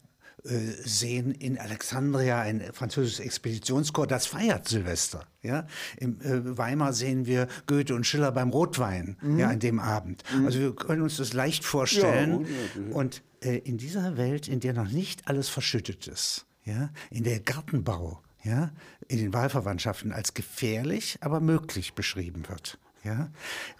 [0.45, 5.25] äh, sehen in Alexandria ein französisches Expeditionskorps, das feiert Silvester.
[5.43, 5.67] Ja?
[5.97, 10.23] Im äh, Weimar sehen wir Goethe und Schiller beim Rotwein ja, an dem Abend.
[10.45, 12.45] Also wir können uns das leicht vorstellen.
[12.89, 17.23] Ja, Und äh, in dieser Welt, in der noch nicht alles verschüttet ist, ja, in
[17.23, 18.71] der Gartenbau ja,
[19.07, 22.77] in den Wahlverwandtschaften als gefährlich, aber möglich beschrieben wird.
[23.03, 23.29] Ja?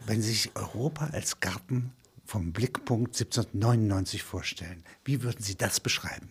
[0.06, 1.94] Wenn Sie sich Europa als Garten
[2.26, 6.30] vom Blickpunkt 1799 vorstellen, wie würden Sie das beschreiben?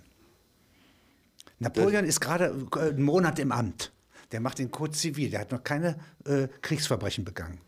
[1.58, 3.92] Napoleon ist gerade äh, einen Monat im Amt.
[4.32, 5.30] Der macht den Code zivil.
[5.30, 7.58] Der hat noch keine äh, Kriegsverbrechen begangen.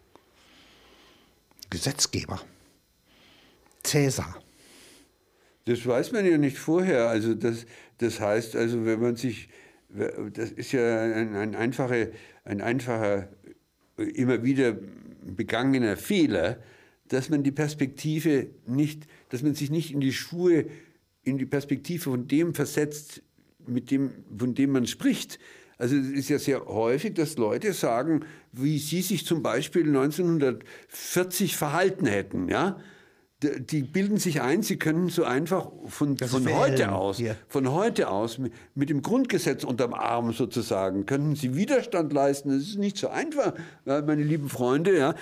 [1.71, 2.41] Gesetzgeber.
[3.83, 4.41] Cäsar.
[5.65, 7.09] Das weiß man ja nicht vorher.
[7.09, 7.67] Also das,
[7.99, 9.49] das heißt, also wenn man sich,
[10.33, 12.09] das ist ja ein, ein, einfacher,
[12.45, 13.29] ein einfacher,
[13.97, 14.77] immer wieder
[15.25, 16.59] begangener Fehler,
[17.09, 20.67] dass man die Perspektive nicht, dass man sich nicht in die Schuhe,
[21.25, 23.23] in die Perspektive von dem versetzt,
[23.67, 25.39] mit dem, von dem man spricht.
[25.79, 31.57] Also es ist ja sehr häufig, dass Leute sagen, wie sie sich zum Beispiel 1940
[31.57, 32.81] verhalten hätten, ja.
[33.43, 37.37] Die bilden sich ein, sie können so einfach von, von heute aus, hier.
[37.49, 42.51] von heute aus mit, dem Grundgesetz unterm Arm sozusagen, können sie Widerstand leisten.
[42.51, 45.15] Das ist nicht so einfach, weil, meine lieben Freunde, ja.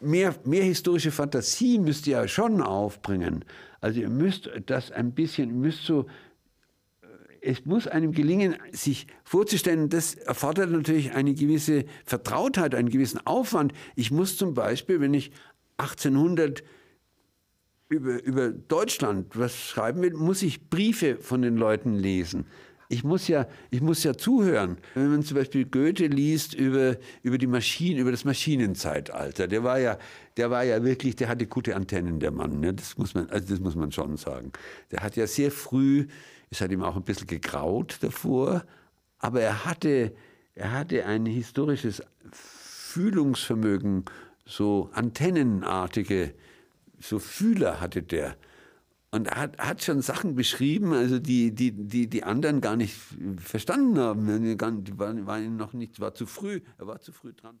[0.00, 3.44] Mehr, mehr historische Fantasie müsst ihr ja schon aufbringen.
[3.80, 6.06] Also ihr müsst das ein bisschen, müsst so
[7.46, 13.72] es muss einem gelingen, sich vorzustellen, das erfordert natürlich eine gewisse Vertrautheit, einen gewissen Aufwand.
[13.94, 15.30] Ich muss zum Beispiel, wenn ich
[15.78, 16.64] 1800
[17.88, 22.46] über, über Deutschland was schreiben will, muss ich Briefe von den Leuten lesen.
[22.88, 24.78] Ich muss ja, ich muss ja zuhören.
[24.94, 29.80] Wenn man zum Beispiel Goethe liest über, über die Maschinen, über das Maschinenzeitalter, der war
[29.80, 29.98] ja,
[30.36, 32.60] der war ja wirklich, der hatte gute Antennen, der Mann.
[32.60, 32.74] Ne?
[32.74, 34.52] Das muss man, also das muss man schon sagen.
[34.92, 36.06] Der hat ja sehr früh,
[36.50, 38.64] es hat ihm auch ein bisschen gegraut davor,
[39.18, 40.14] aber er hatte,
[40.54, 44.04] er hatte ein historisches Fühlungsvermögen,
[44.44, 46.34] so antennenartige,
[47.00, 48.36] so Fühler hatte der.
[49.10, 52.96] Und er hat, hat schon Sachen beschrieben, also die, die, die, die anderen gar nicht
[53.38, 54.42] verstanden haben.
[54.84, 57.58] Die waren, waren noch nicht, war zu früh, er war zu früh dran.